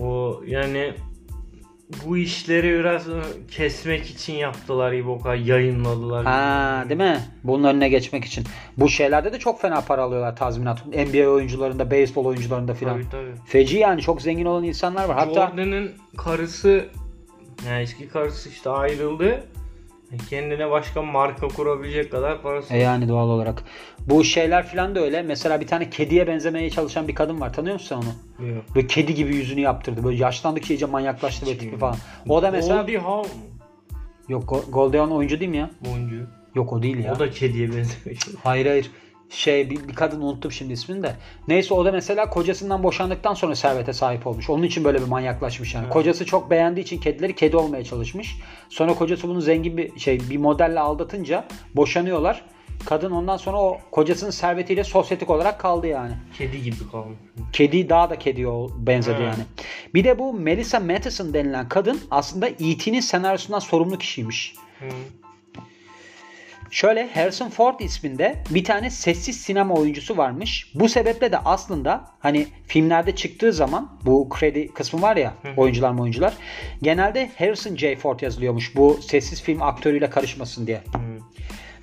O 0.00 0.34
yani 0.46 0.94
bu 2.06 2.16
işleri 2.16 2.78
biraz 2.78 3.06
kesmek 3.50 4.10
için 4.10 4.32
yaptılar 4.32 4.92
kadar 5.22 5.34
yayınladılar. 5.34 6.24
Ha, 6.24 6.84
değil 6.88 7.00
mi? 7.00 7.20
Bunun 7.44 7.64
önüne 7.64 7.88
geçmek 7.88 8.24
için. 8.24 8.44
Bu 8.76 8.88
şeylerde 8.88 9.32
de 9.32 9.38
çok 9.38 9.60
fena 9.60 9.80
para 9.80 10.02
alıyorlar 10.02 10.36
tazminat. 10.36 10.86
NBA 10.86 11.28
oyuncularında, 11.28 11.90
beyzbol 11.90 12.24
oyuncularında 12.24 12.74
filan. 12.74 12.94
Tabii 12.94 13.10
tabii. 13.10 13.32
Feci 13.46 13.78
yani 13.78 14.02
çok 14.02 14.22
zengin 14.22 14.44
olan 14.44 14.64
insanlar 14.64 15.08
var. 15.08 15.16
Hatta 15.16 15.46
Jordan'ın 15.46 15.92
karısı 16.16 16.84
yani 17.68 17.82
eski 17.82 18.08
karısı 18.08 18.48
işte 18.48 18.70
ayrıldı. 18.70 19.44
Kendine 20.30 20.70
başka 20.70 21.02
marka 21.02 21.48
kurabilecek 21.48 22.12
kadar 22.12 22.42
parası 22.42 22.74
E 22.74 22.78
yani 22.78 23.08
doğal 23.08 23.28
olarak. 23.28 23.64
Bu 24.06 24.24
şeyler 24.24 24.66
falan 24.66 24.94
da 24.94 25.00
öyle. 25.00 25.22
Mesela 25.22 25.60
bir 25.60 25.66
tane 25.66 25.90
kediye 25.90 26.26
benzemeye 26.26 26.70
çalışan 26.70 27.08
bir 27.08 27.14
kadın 27.14 27.40
var. 27.40 27.52
Tanıyor 27.52 27.74
musun 27.74 27.86
sen 27.88 27.96
onu? 27.96 28.48
Yok. 28.48 28.64
Böyle 28.74 28.86
kedi 28.86 29.14
gibi 29.14 29.36
yüzünü 29.36 29.60
yaptırdı. 29.60 30.04
Böyle 30.04 30.16
yaşlandıkça 30.16 30.74
iyice 30.74 30.86
manyaklaştı 30.86 31.46
böyle 31.46 31.58
tipi 31.58 31.76
falan. 31.76 31.96
O 32.28 32.42
da 32.42 32.50
mesela... 32.50 32.82
Goldie 32.82 32.98
Hawn 32.98 33.28
Yok 34.28 34.44
Go- 34.44 34.70
Goldeon 34.70 35.10
oyuncu 35.10 35.40
değil 35.40 35.50
mi 35.50 35.56
ya? 35.56 35.70
oyuncu. 35.92 36.26
Yok 36.54 36.72
o 36.72 36.82
değil 36.82 37.04
ya. 37.04 37.14
O 37.14 37.18
da 37.18 37.30
kediye 37.30 37.68
benzemiş. 37.68 38.20
Hayır 38.44 38.66
hayır. 38.66 38.90
Şey 39.30 39.70
bir, 39.70 39.88
bir 39.88 39.94
kadın 39.94 40.20
unuttum 40.20 40.52
şimdi 40.52 40.72
ismini 40.72 41.02
de. 41.02 41.16
Neyse 41.48 41.74
o 41.74 41.84
da 41.84 41.92
mesela 41.92 42.30
kocasından 42.30 42.82
boşandıktan 42.82 43.34
sonra 43.34 43.56
servete 43.56 43.92
sahip 43.92 44.26
olmuş. 44.26 44.50
Onun 44.50 44.62
için 44.62 44.84
böyle 44.84 44.98
bir 44.98 45.08
manyaklaşmış 45.08 45.74
yani. 45.74 45.84
Evet. 45.84 45.92
Kocası 45.92 46.26
çok 46.26 46.50
beğendiği 46.50 46.84
için 46.84 46.98
kedileri 47.00 47.34
kedi 47.34 47.56
olmaya 47.56 47.84
çalışmış. 47.84 48.36
Sonra 48.68 48.94
kocası 48.94 49.28
bunu 49.28 49.40
zengin 49.40 49.76
bir 49.76 49.98
şey 49.98 50.20
bir 50.30 50.36
modelle 50.36 50.80
aldatınca 50.80 51.44
boşanıyorlar. 51.74 52.44
Kadın 52.84 53.10
ondan 53.10 53.36
sonra 53.36 53.56
o 53.56 53.78
kocasının 53.90 54.30
servetiyle 54.30 54.84
sosyetik 54.84 55.30
olarak 55.30 55.60
kaldı 55.60 55.86
yani. 55.86 56.12
Kedi 56.38 56.62
gibi 56.62 56.90
kalmış. 56.92 57.18
Kedi 57.52 57.88
daha 57.88 58.10
da 58.10 58.18
kediye 58.18 58.48
benzedi 58.76 59.16
Evet. 59.20 59.32
yani. 59.32 59.46
Bir 59.94 60.04
de 60.04 60.18
bu 60.18 60.32
Melissa 60.32 60.80
Matheson 60.80 61.34
denilen 61.34 61.68
kadın 61.68 62.00
aslında 62.10 62.48
E.T.'nin 62.48 63.00
senaryosundan 63.00 63.58
sorumlu 63.58 63.98
kişiymiş. 63.98 64.54
Hı. 64.78 64.86
Şöyle 66.76 67.08
Harrison 67.14 67.48
Ford 67.48 67.80
isminde 67.80 68.36
bir 68.50 68.64
tane 68.64 68.90
sessiz 68.90 69.40
sinema 69.40 69.74
oyuncusu 69.74 70.16
varmış. 70.16 70.72
Bu 70.74 70.88
sebeple 70.88 71.32
de 71.32 71.38
aslında 71.38 72.04
hani 72.18 72.46
filmlerde 72.66 73.16
çıktığı 73.16 73.52
zaman 73.52 73.98
bu 74.04 74.28
kredi 74.28 74.74
kısmı 74.74 75.02
var 75.02 75.16
ya 75.16 75.34
oyuncular 75.56 75.90
mı 75.90 76.02
oyuncular. 76.02 76.32
Genelde 76.82 77.30
Harrison 77.38 77.76
J. 77.76 77.96
Ford 77.96 78.20
yazılıyormuş 78.20 78.76
bu 78.76 78.98
sessiz 79.02 79.42
film 79.42 79.62
aktörüyle 79.62 80.10
karışmasın 80.10 80.66
diye. 80.66 80.80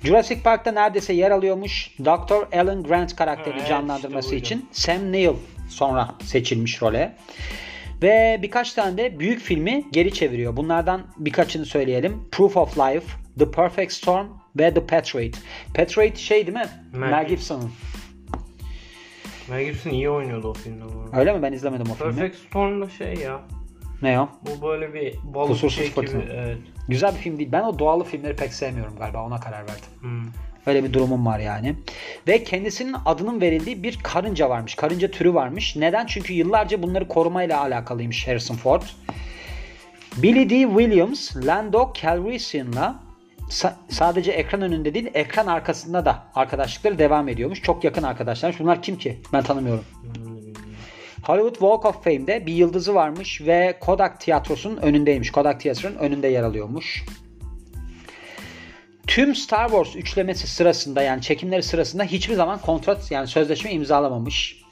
Jurassic 0.04 0.42
Park'ta 0.42 0.72
neredeyse 0.72 1.12
yer 1.12 1.30
alıyormuş. 1.30 1.90
Dr. 2.04 2.58
Alan 2.58 2.82
Grant 2.82 3.16
karakterini 3.16 3.58
Evet, 3.58 3.68
canlandırması 3.68 4.34
işte 4.34 4.36
için 4.36 4.68
Sam 4.72 5.12
Neill 5.12 5.36
sonra 5.68 6.14
seçilmiş 6.22 6.82
role. 6.82 7.16
Ve 8.02 8.38
birkaç 8.42 8.72
tane 8.72 8.96
de 8.96 9.18
büyük 9.18 9.40
filmi 9.40 9.84
geri 9.92 10.12
çeviriyor. 10.12 10.56
Bunlardan 10.56 11.02
birkaçını 11.16 11.64
söyleyelim. 11.64 12.28
Proof 12.32 12.56
of 12.56 12.78
Life, 12.78 13.06
The 13.38 13.50
Perfect 13.50 13.92
Storm 13.92 14.43
ve 14.56 14.74
The 14.74 14.86
Patriot. 14.86 15.38
Patriot 15.74 16.16
şey 16.16 16.46
değil 16.46 16.58
mi? 16.58 16.68
Mel 16.92 17.10
Mel 17.10 17.28
Gibson'ın. 17.28 17.70
Mel 19.50 19.64
Gibson 19.64 19.90
iyi 19.90 20.10
oynuyordu 20.10 20.48
o 20.48 20.54
filmde 20.54 20.84
bu 20.84 21.00
arada. 21.00 21.20
Öyle 21.20 21.32
mi? 21.32 21.42
Ben 21.42 21.52
izlemedim 21.52 21.86
o 21.92 21.94
filmi. 21.94 22.14
Perfect 22.16 22.36
Storm'da 22.48 22.90
şey 22.90 23.14
ya. 23.14 23.40
Ne 24.02 24.20
o? 24.20 24.28
Bu 24.42 24.66
böyle 24.66 24.94
bir 24.94 25.14
balık 25.24 25.48
Kusursuz 25.48 25.76
şey 25.76 25.86
gibi. 25.86 25.94
fırtına. 25.94 26.22
Evet. 26.32 26.58
Güzel 26.88 27.14
bir 27.14 27.18
film 27.18 27.38
değil. 27.38 27.48
Ben 27.52 27.62
o 27.62 27.78
doğalı 27.78 28.04
filmleri 28.04 28.36
pek 28.36 28.54
sevmiyorum 28.54 28.96
galiba. 28.98 29.26
Ona 29.26 29.40
karar 29.40 29.60
verdim. 29.60 29.90
Hı. 30.00 30.08
Öyle 30.66 30.84
bir 30.84 30.92
durumum 30.92 31.26
var 31.26 31.38
yani. 31.38 31.74
Ve 32.28 32.44
kendisinin 32.44 32.96
adının 33.04 33.40
verildiği 33.40 33.82
bir 33.82 33.98
karınca 34.02 34.50
varmış. 34.50 34.74
Karınca 34.74 35.10
türü 35.10 35.34
varmış. 35.34 35.76
Neden? 35.76 36.06
Çünkü 36.06 36.32
yıllarca 36.32 36.82
bunları 36.82 37.08
korumayla 37.08 37.60
alakalıymış 37.60 38.28
Harrison 38.28 38.56
Ford. 38.56 38.82
Billy 40.16 40.50
D. 40.50 40.68
Williams, 40.68 41.36
Lando 41.36 41.92
Calrissian'la 42.02 43.03
sa- 43.54 43.74
sadece 43.88 44.32
ekran 44.32 44.62
önünde 44.62 44.94
değil 44.94 45.10
ekran 45.14 45.46
arkasında 45.46 46.04
da 46.04 46.24
arkadaşlıkları 46.34 46.98
devam 46.98 47.28
ediyormuş. 47.28 47.62
Çok 47.62 47.84
yakın 47.84 48.02
arkadaşlarmış. 48.02 48.60
Bunlar 48.60 48.82
kim 48.82 48.98
ki? 48.98 49.18
Ben 49.32 49.42
tanımıyorum. 49.42 49.84
Hollywood 51.22 51.52
Walk 51.54 51.84
of 51.84 52.04
Fame'de 52.04 52.46
bir 52.46 52.52
yıldızı 52.52 52.94
varmış 52.94 53.40
ve 53.40 53.78
Kodak 53.80 54.20
Tiyatrosu'nun 54.20 54.76
önündeymiş. 54.76 55.30
Kodak 55.30 55.60
Tiyatrosu'nun 55.60 55.98
önünde 55.98 56.28
yer 56.28 56.42
alıyormuş. 56.42 57.04
Tüm 59.06 59.34
Star 59.34 59.68
Wars 59.68 59.96
üçlemesi 59.96 60.46
sırasında 60.46 61.02
yani 61.02 61.22
çekimleri 61.22 61.62
sırasında 61.62 62.04
hiçbir 62.04 62.34
zaman 62.34 62.58
kontrat 62.58 63.10
yani 63.10 63.26
sözleşme 63.26 63.72
imzalamamış. 63.72 64.62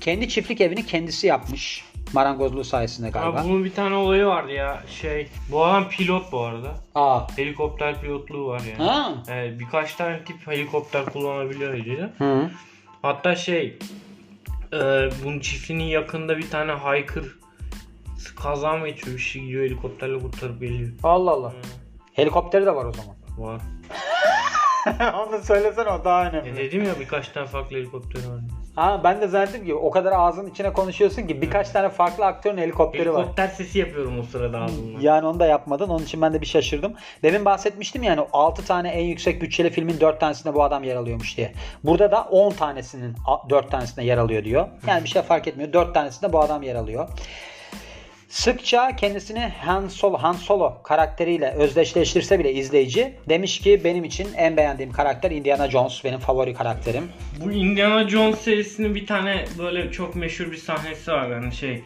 Kendi 0.00 0.28
çiftlik 0.28 0.60
evini 0.60 0.86
kendisi 0.86 1.26
yapmış. 1.26 1.84
Marangozluğu 2.12 2.64
sayesinde 2.64 3.10
galiba. 3.10 3.40
Abi 3.40 3.48
bunun 3.48 3.64
bir 3.64 3.74
tane 3.74 3.94
olayı 3.94 4.26
vardı 4.26 4.52
ya 4.52 4.82
şey. 4.88 5.28
Bu 5.50 5.64
adam 5.64 5.88
pilot 5.88 6.32
bu 6.32 6.40
arada. 6.40 6.74
Aa. 6.94 7.20
Helikopter 7.36 8.00
pilotluğu 8.00 8.46
var 8.46 8.62
yani. 8.70 8.90
Ha. 8.90 9.14
Evet, 9.28 9.60
birkaç 9.60 9.94
tane 9.94 10.24
tip 10.24 10.46
helikopter 10.46 11.04
kullanabiliyor 11.04 11.72
ayrıca. 11.72 12.10
Hı. 12.18 12.50
Hatta 13.02 13.36
şey 13.36 13.78
e, 14.72 14.78
bunun 15.24 15.40
çiftliğinin 15.40 15.84
yakında 15.84 16.38
bir 16.38 16.50
tane 16.50 16.72
hiker 16.72 17.24
kaza 18.42 18.76
mı 18.76 18.88
geçiyor 18.88 19.16
bir 19.16 19.22
şey 19.22 19.42
gidiyor 19.42 19.64
helikopterle 19.64 20.18
kurtarıp 20.18 20.60
geliyor. 20.60 20.90
Allah 21.02 21.30
Allah. 21.30 21.52
Helikopteri 22.12 22.66
de 22.66 22.74
var 22.74 22.84
o 22.84 22.92
zaman. 22.92 23.16
Var. 23.38 23.60
Onu 25.14 25.42
söylesene 25.42 25.88
o 25.88 26.04
daha 26.04 26.26
E 26.26 26.56
dedim 26.56 26.84
ya 26.84 27.00
birkaç 27.00 27.28
tane 27.28 27.46
farklı 27.46 27.76
helikopter 27.76 28.20
var. 28.20 28.40
Ha, 28.74 29.00
ben 29.04 29.20
de 29.20 29.28
zannettim 29.28 29.64
ki 29.64 29.74
o 29.74 29.90
kadar 29.90 30.12
ağzının 30.12 30.50
içine 30.50 30.72
konuşuyorsun 30.72 31.26
ki 31.26 31.42
birkaç 31.42 31.68
tane 31.68 31.88
farklı 31.88 32.26
aktörün 32.26 32.58
helikopteri 32.58 33.12
var. 33.12 33.18
Helikopter 33.18 33.48
sesi 33.48 33.78
yapıyorum 33.78 34.20
o 34.20 34.22
sırada 34.22 34.60
ağzımla. 34.60 34.98
Yani 35.00 35.26
onu 35.26 35.40
da 35.40 35.46
yapmadın. 35.46 35.88
Onun 35.88 36.04
için 36.04 36.22
ben 36.22 36.32
de 36.32 36.40
bir 36.40 36.46
şaşırdım. 36.46 36.94
Demin 37.22 37.44
bahsetmiştim 37.44 38.02
yani 38.02 38.20
6 38.32 38.64
tane 38.66 38.88
en 38.88 39.04
yüksek 39.04 39.42
bütçeli 39.42 39.70
filmin 39.70 40.00
4 40.00 40.20
tanesinde 40.20 40.54
bu 40.54 40.62
adam 40.62 40.84
yer 40.84 40.96
alıyormuş 40.96 41.36
diye. 41.36 41.52
Burada 41.84 42.10
da 42.10 42.22
10 42.22 42.50
tanesinin 42.50 43.16
4 43.50 43.70
tanesinde 43.70 44.04
yer 44.04 44.18
alıyor 44.18 44.44
diyor. 44.44 44.66
Yani 44.86 45.04
bir 45.04 45.08
şey 45.08 45.22
fark 45.22 45.48
etmiyor. 45.48 45.72
4 45.72 45.94
tanesinde 45.94 46.32
bu 46.32 46.40
adam 46.40 46.62
yer 46.62 46.74
alıyor. 46.74 47.08
Sıkça 48.30 48.96
kendisini 48.96 49.52
Han 49.60 49.88
Solo, 49.88 50.18
Han 50.18 50.32
Solo 50.32 50.82
karakteriyle 50.82 51.50
özdeşleştirse 51.50 52.38
bile 52.38 52.52
izleyici 52.52 53.14
demiş 53.28 53.60
ki 53.60 53.80
benim 53.84 54.04
için 54.04 54.28
en 54.36 54.56
beğendiğim 54.56 54.92
karakter 54.92 55.30
Indiana 55.30 55.70
Jones 55.70 56.04
benim 56.04 56.18
favori 56.18 56.54
karakterim. 56.54 57.04
Bu 57.44 57.52
Indiana 57.52 58.08
Jones 58.08 58.38
serisinin 58.38 58.94
bir 58.94 59.06
tane 59.06 59.44
böyle 59.58 59.92
çok 59.92 60.14
meşhur 60.16 60.52
bir 60.52 60.56
sahnesi 60.56 61.10
var 61.10 61.30
yani 61.30 61.54
şey 61.54 61.82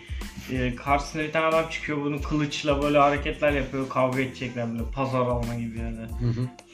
e, 0.53 0.75
karşısına 0.77 1.23
bir 1.23 1.33
tane 1.33 1.47
adam 1.47 1.69
çıkıyor 1.71 1.99
bunu 2.05 2.23
kılıçla 2.23 2.83
böyle 2.83 2.99
hareketler 2.99 3.53
yapıyor 3.53 3.89
kavga 3.89 4.21
edecekler 4.21 4.73
böyle 4.73 4.91
pazar 4.95 5.21
alanı 5.21 5.61
gibi 5.61 5.79
yerde. 5.79 6.07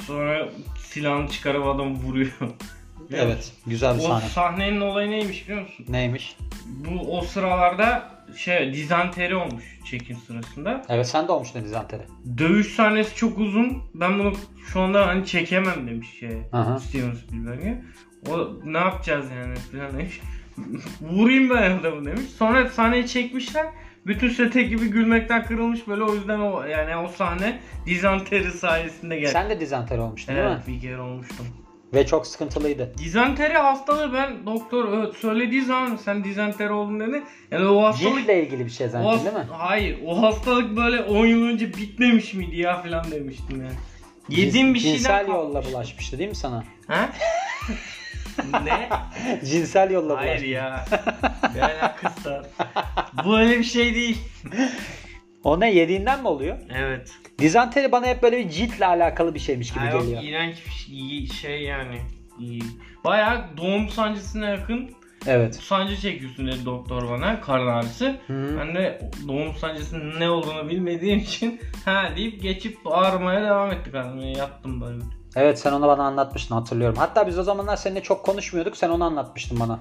Sonra 0.07 0.49
silahını 0.79 1.29
çıkarıp 1.29 1.67
adamı 1.67 1.95
vuruyor. 1.95 2.33
Biliyor 3.11 3.27
musun? 3.27 3.37
Evet, 3.37 3.53
güzel 3.67 3.95
bir 3.95 4.01
O 4.01 4.03
sahne. 4.07 4.29
sahnenin 4.29 4.81
olayı 4.81 5.11
neymiş 5.11 5.45
biliyor 5.49 5.63
musun? 5.63 5.87
Neymiş? 5.89 6.37
Bu 6.67 7.19
o 7.19 7.23
sıralarda 7.23 8.11
şey 8.37 8.75
dizanteri 8.75 9.37
olmuş 9.37 9.65
çekim 9.85 10.17
sırasında. 10.17 10.83
Evet 10.89 11.09
sen 11.09 11.29
de 11.29 11.33
olmuştun 11.33 11.65
dizanteri. 11.65 12.03
Dövüş 12.39 12.75
sahnesi 12.75 13.17
çok 13.17 13.39
uzun. 13.39 13.83
Ben 13.95 14.19
bunu 14.19 14.33
şu 14.73 14.81
anda 14.81 15.07
hani 15.07 15.27
çekemem 15.27 15.87
demiş 15.87 16.19
şey. 16.21 16.39
Aha. 16.53 16.79
Steven 16.79 17.13
Spielberg'e. 17.15 17.83
O 18.31 18.49
ne 18.65 18.79
yapacağız 18.79 19.27
yani 19.37 19.55
falan 19.57 19.99
demiş. 19.99 20.21
Vurayım 21.01 21.51
ben 21.51 21.71
adamı 21.79 22.05
demiş. 22.05 22.31
Sonra 22.39 22.69
sahneyi 22.69 23.07
çekmişler. 23.07 23.67
Bütün 24.07 24.29
sete 24.29 24.63
gibi 24.63 24.87
gülmekten 24.91 25.45
kırılmış 25.45 25.89
böyle 25.89 26.03
o 26.03 26.15
yüzden 26.15 26.39
o 26.41 26.63
yani 26.65 26.97
o 26.97 27.09
sahne 27.09 27.61
dizanteri 27.87 28.51
sayesinde 28.51 29.17
geldi. 29.17 29.31
Sen 29.33 29.51
de 29.51 29.61
dizanteri 29.61 30.01
olmuştun 30.01 30.35
değil 30.35 30.47
mi? 30.47 30.53
evet 30.57 30.69
bir 30.69 30.81
kere 30.81 31.01
olmuştum. 31.01 31.47
Ve 31.95 32.07
çok 32.07 32.27
sıkıntılıydı. 32.27 32.93
Dizanteri 32.99 33.53
hastalığı 33.59 34.13
ben 34.13 34.47
doktor 34.47 34.99
evet, 34.99 35.15
söylediği 35.17 35.63
zaman 35.65 35.97
sen 35.97 36.25
dizanteri 36.25 36.73
oldun 36.73 37.01
dedi. 37.01 37.23
Yani 37.51 37.67
o 37.69 37.85
hastalık 37.85 38.19
Ciltle 38.19 38.43
ilgili 38.45 38.67
bir 38.67 38.71
şey 38.71 38.89
zannettin 38.89 39.19
hast- 39.19 39.25
değil 39.25 39.37
mi? 39.37 39.53
Hayır 39.53 39.99
o 40.07 40.23
hastalık 40.23 40.77
böyle 40.77 41.03
10 41.03 41.27
yıl 41.27 41.43
önce 41.47 41.75
bitmemiş 41.75 42.35
miydi 42.35 42.57
ya 42.57 42.83
falan 42.83 43.11
demiştim 43.11 43.61
yani. 43.63 43.75
Yediğim 44.29 44.75
bir 44.75 44.79
şeyden 44.81 44.97
Cinsel 44.97 45.29
yolla 45.29 45.65
bulaşmıştı 45.65 46.19
değil 46.19 46.29
mi 46.31 46.37
sana? 46.37 46.65
Ha? 46.87 47.09
ne? 48.65 48.89
Cinsel 49.45 49.91
yolla 49.91 50.17
Hayır 50.17 50.31
bulaşmıştı. 50.31 50.55
ya. 50.55 50.85
Ne 51.55 51.63
alakası 51.63 52.31
var? 52.31 52.47
Bu 53.25 53.39
öyle 53.39 53.59
bir 53.59 53.65
şey 53.65 53.95
değil. 53.95 54.19
O 55.45 55.61
ne 55.61 55.73
yediğinden 55.75 56.21
mi 56.21 56.29
oluyor? 56.29 56.57
Evet. 56.75 57.13
Dizanteri 57.39 57.93
bana 57.93 58.07
hep 58.07 58.23
böyle 58.23 58.39
bir 58.39 58.49
ciltle 58.51 58.87
alakalı 58.87 59.35
bir 59.35 59.41
şeymiş 59.41 59.75
gibi 59.75 59.85
yok, 59.85 60.03
geliyor. 60.03 60.23
iğrenç 60.23 60.57
bir 60.67 60.71
şey, 60.71 61.27
şey 61.27 61.63
yani. 61.63 62.01
İyi. 62.39 62.63
Bayağı 63.05 63.45
doğum 63.57 63.89
sancısına 63.89 64.49
yakın 64.49 64.91
Evet. 65.27 65.55
sancı 65.55 65.97
çekiyorsun 65.97 66.47
dedi 66.47 66.65
doktor 66.65 67.11
bana 67.11 67.41
karın 67.41 67.67
ağrısı. 67.67 68.17
Hı. 68.27 68.57
Ben 68.61 68.75
de 68.75 69.11
doğum 69.29 69.55
sancısının 69.55 70.21
ne 70.21 70.31
olduğunu 70.31 70.69
bilmediğim 70.69 71.19
için 71.19 71.61
ha 71.85 72.05
deyip 72.17 72.43
geçip 72.43 72.79
ağrımaya 72.85 73.43
devam 73.43 73.71
ettik 73.73 73.95
hani 73.95 74.39
yattım 74.39 74.81
böyle. 74.81 75.05
Evet 75.37 75.59
sen 75.59 75.73
onu 75.73 75.87
bana 75.87 76.03
anlatmıştın 76.03 76.55
hatırlıyorum. 76.55 76.97
Hatta 76.99 77.27
biz 77.27 77.39
o 77.39 77.43
zamanlar 77.43 77.77
seninle 77.77 78.03
çok 78.03 78.25
konuşmuyorduk. 78.25 78.77
Sen 78.77 78.91
onu 78.91 79.05
anlatmıştın 79.05 79.61
bana. 79.61 79.81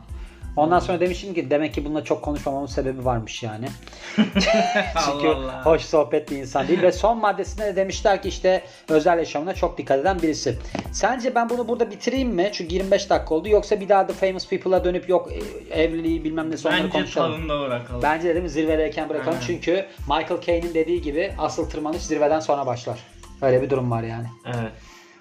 Ondan 0.59 0.79
sonra 0.79 0.99
demiştim 0.99 1.33
ki 1.33 1.49
demek 1.49 1.73
ki 1.73 1.85
bununla 1.85 2.03
çok 2.03 2.21
konuşmamamın 2.21 2.67
sebebi 2.67 3.05
varmış 3.05 3.43
yani. 3.43 3.65
Çünkü 4.15 5.27
Allah 5.27 5.35
Allah. 5.35 5.65
hoş 5.65 5.81
sohbet 5.81 6.31
bir 6.31 6.37
insan 6.37 6.67
değil. 6.67 6.81
Ve 6.81 6.91
son 6.91 7.17
maddesinde 7.17 7.65
de 7.65 7.75
demişler 7.75 8.21
ki 8.21 8.29
işte 8.29 8.63
özel 8.89 9.17
yaşamına 9.19 9.53
çok 9.53 9.77
dikkat 9.77 9.99
eden 9.99 10.21
birisi. 10.21 10.57
Sence 10.91 11.35
ben 11.35 11.49
bunu 11.49 11.67
burada 11.67 11.91
bitireyim 11.91 12.29
mi? 12.29 12.49
Çünkü 12.53 12.75
25 12.75 13.09
dakika 13.09 13.35
oldu. 13.35 13.49
Yoksa 13.49 13.79
bir 13.79 13.89
daha 13.89 14.07
The 14.07 14.13
Famous 14.13 14.47
People'a 14.49 14.83
dönüp 14.83 15.09
yok 15.09 15.29
e, 15.31 15.81
evliliği 15.83 16.23
bilmem 16.23 16.51
ne 16.51 16.55
onları 16.65 16.83
Bence 16.83 16.89
konuşalım. 16.89 17.31
tadında 17.31 17.59
bırakalım. 17.59 18.01
Bence 18.03 18.29
dedim 18.29 18.49
zirvedeyken 18.49 19.09
bırakalım. 19.09 19.33
Aynen. 19.33 19.47
Çünkü 19.47 19.85
Michael 19.99 20.41
Caine'in 20.41 20.73
dediği 20.73 21.01
gibi 21.01 21.33
asıl 21.37 21.69
tırmanış 21.69 22.01
zirveden 22.01 22.39
sonra 22.39 22.65
başlar. 22.65 22.99
Öyle 23.41 23.61
bir 23.61 23.69
durum 23.69 23.91
var 23.91 24.03
yani. 24.03 24.27
Evet. 24.45 24.71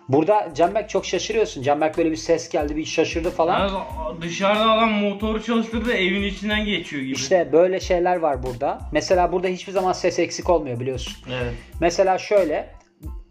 Burada 0.08 0.48
Canberk 0.54 0.88
çok 0.90 1.06
şaşırıyorsun. 1.06 1.62
Canberk 1.62 1.98
böyle 1.98 2.10
bir 2.10 2.16
ses 2.16 2.48
geldi 2.48 2.76
bir 2.76 2.84
şaşırdı 2.84 3.30
falan. 3.30 3.60
Yani 3.60 3.78
dışarıda 4.22 4.70
adam 4.70 4.90
motoru 4.92 5.42
çalıştırdı 5.42 5.92
evin 5.92 6.22
içinden 6.22 6.64
geçiyor 6.64 7.02
gibi. 7.02 7.12
İşte 7.12 7.48
böyle 7.52 7.80
şeyler 7.80 8.16
var 8.16 8.42
burada. 8.42 8.78
Mesela 8.92 9.32
burada 9.32 9.48
hiçbir 9.48 9.72
zaman 9.72 9.92
ses 9.92 10.18
eksik 10.18 10.50
olmuyor 10.50 10.80
biliyorsun. 10.80 11.14
Evet. 11.42 11.52
Mesela 11.80 12.18
şöyle 12.18 12.77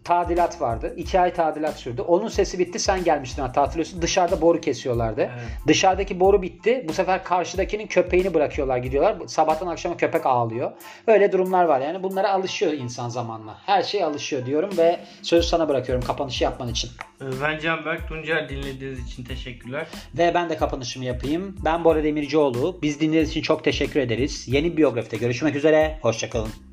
tadilat 0.08 0.62
vardı. 0.62 0.94
İki 0.98 1.20
ay 1.20 1.34
tadilat 1.34 1.76
sürdü. 1.76 2.02
Onun 2.02 2.28
sesi 2.28 2.60
bitti 2.60 2.80
sen 2.80 3.04
gelmiştin 3.04 3.42
hatta 3.42 3.62
hatırlıyorsun. 3.62 4.02
Dışarıda 4.02 4.42
boru 4.42 4.62
kesiyorlardı. 4.62 5.22
Evet. 5.22 5.68
Dışarıdaki 5.68 6.20
boru 6.20 6.42
bitti. 6.42 6.86
Bu 6.88 6.94
sefer 6.94 7.24
karşıdakinin 7.24 7.88
köpeğini 7.88 8.34
bırakıyorlar 8.34 8.78
gidiyorlar. 8.78 9.16
Sabahtan 9.28 9.68
akşama 9.68 9.98
köpek 9.98 10.26
ağlıyor. 10.26 10.72
Öyle 11.08 11.32
durumlar 11.32 11.64
var 11.64 11.82
yani. 11.82 12.04
Bunlara 12.04 12.34
alışıyor 12.34 12.72
insan 12.74 13.10
zamanla. 13.10 13.58
Her 13.66 13.84
şey 13.84 14.04
alışıyor 14.04 14.46
diyorum 14.46 14.70
ve 14.78 15.00
sözü 15.22 15.48
sana 15.48 15.70
bırakıyorum 15.70 16.04
kapanışı 16.06 16.44
yapman 16.44 16.70
için. 16.70 16.90
Ben 17.22 17.60
Canberk 17.60 18.08
Tuncer 18.08 18.50
dinlediğiniz 18.50 19.08
için 19.08 19.24
teşekkürler. 19.24 19.88
Ve 20.18 20.32
ben 20.34 20.50
de 20.50 20.58
kapanışımı 20.58 21.06
yapayım. 21.06 21.56
Ben 21.66 21.84
Bora 21.84 22.04
Demircioğlu. 22.04 22.80
Biz 22.82 23.00
dinlediğiniz 23.00 23.30
için 23.30 23.42
çok 23.42 23.64
teşekkür 23.64 24.00
ederiz. 24.00 24.48
Yeni 24.48 24.72
bir 24.72 24.78
biyografide 24.78 25.18
görüşmek 25.18 25.56
üzere. 25.56 26.00
Hoşçakalın. 26.02 26.67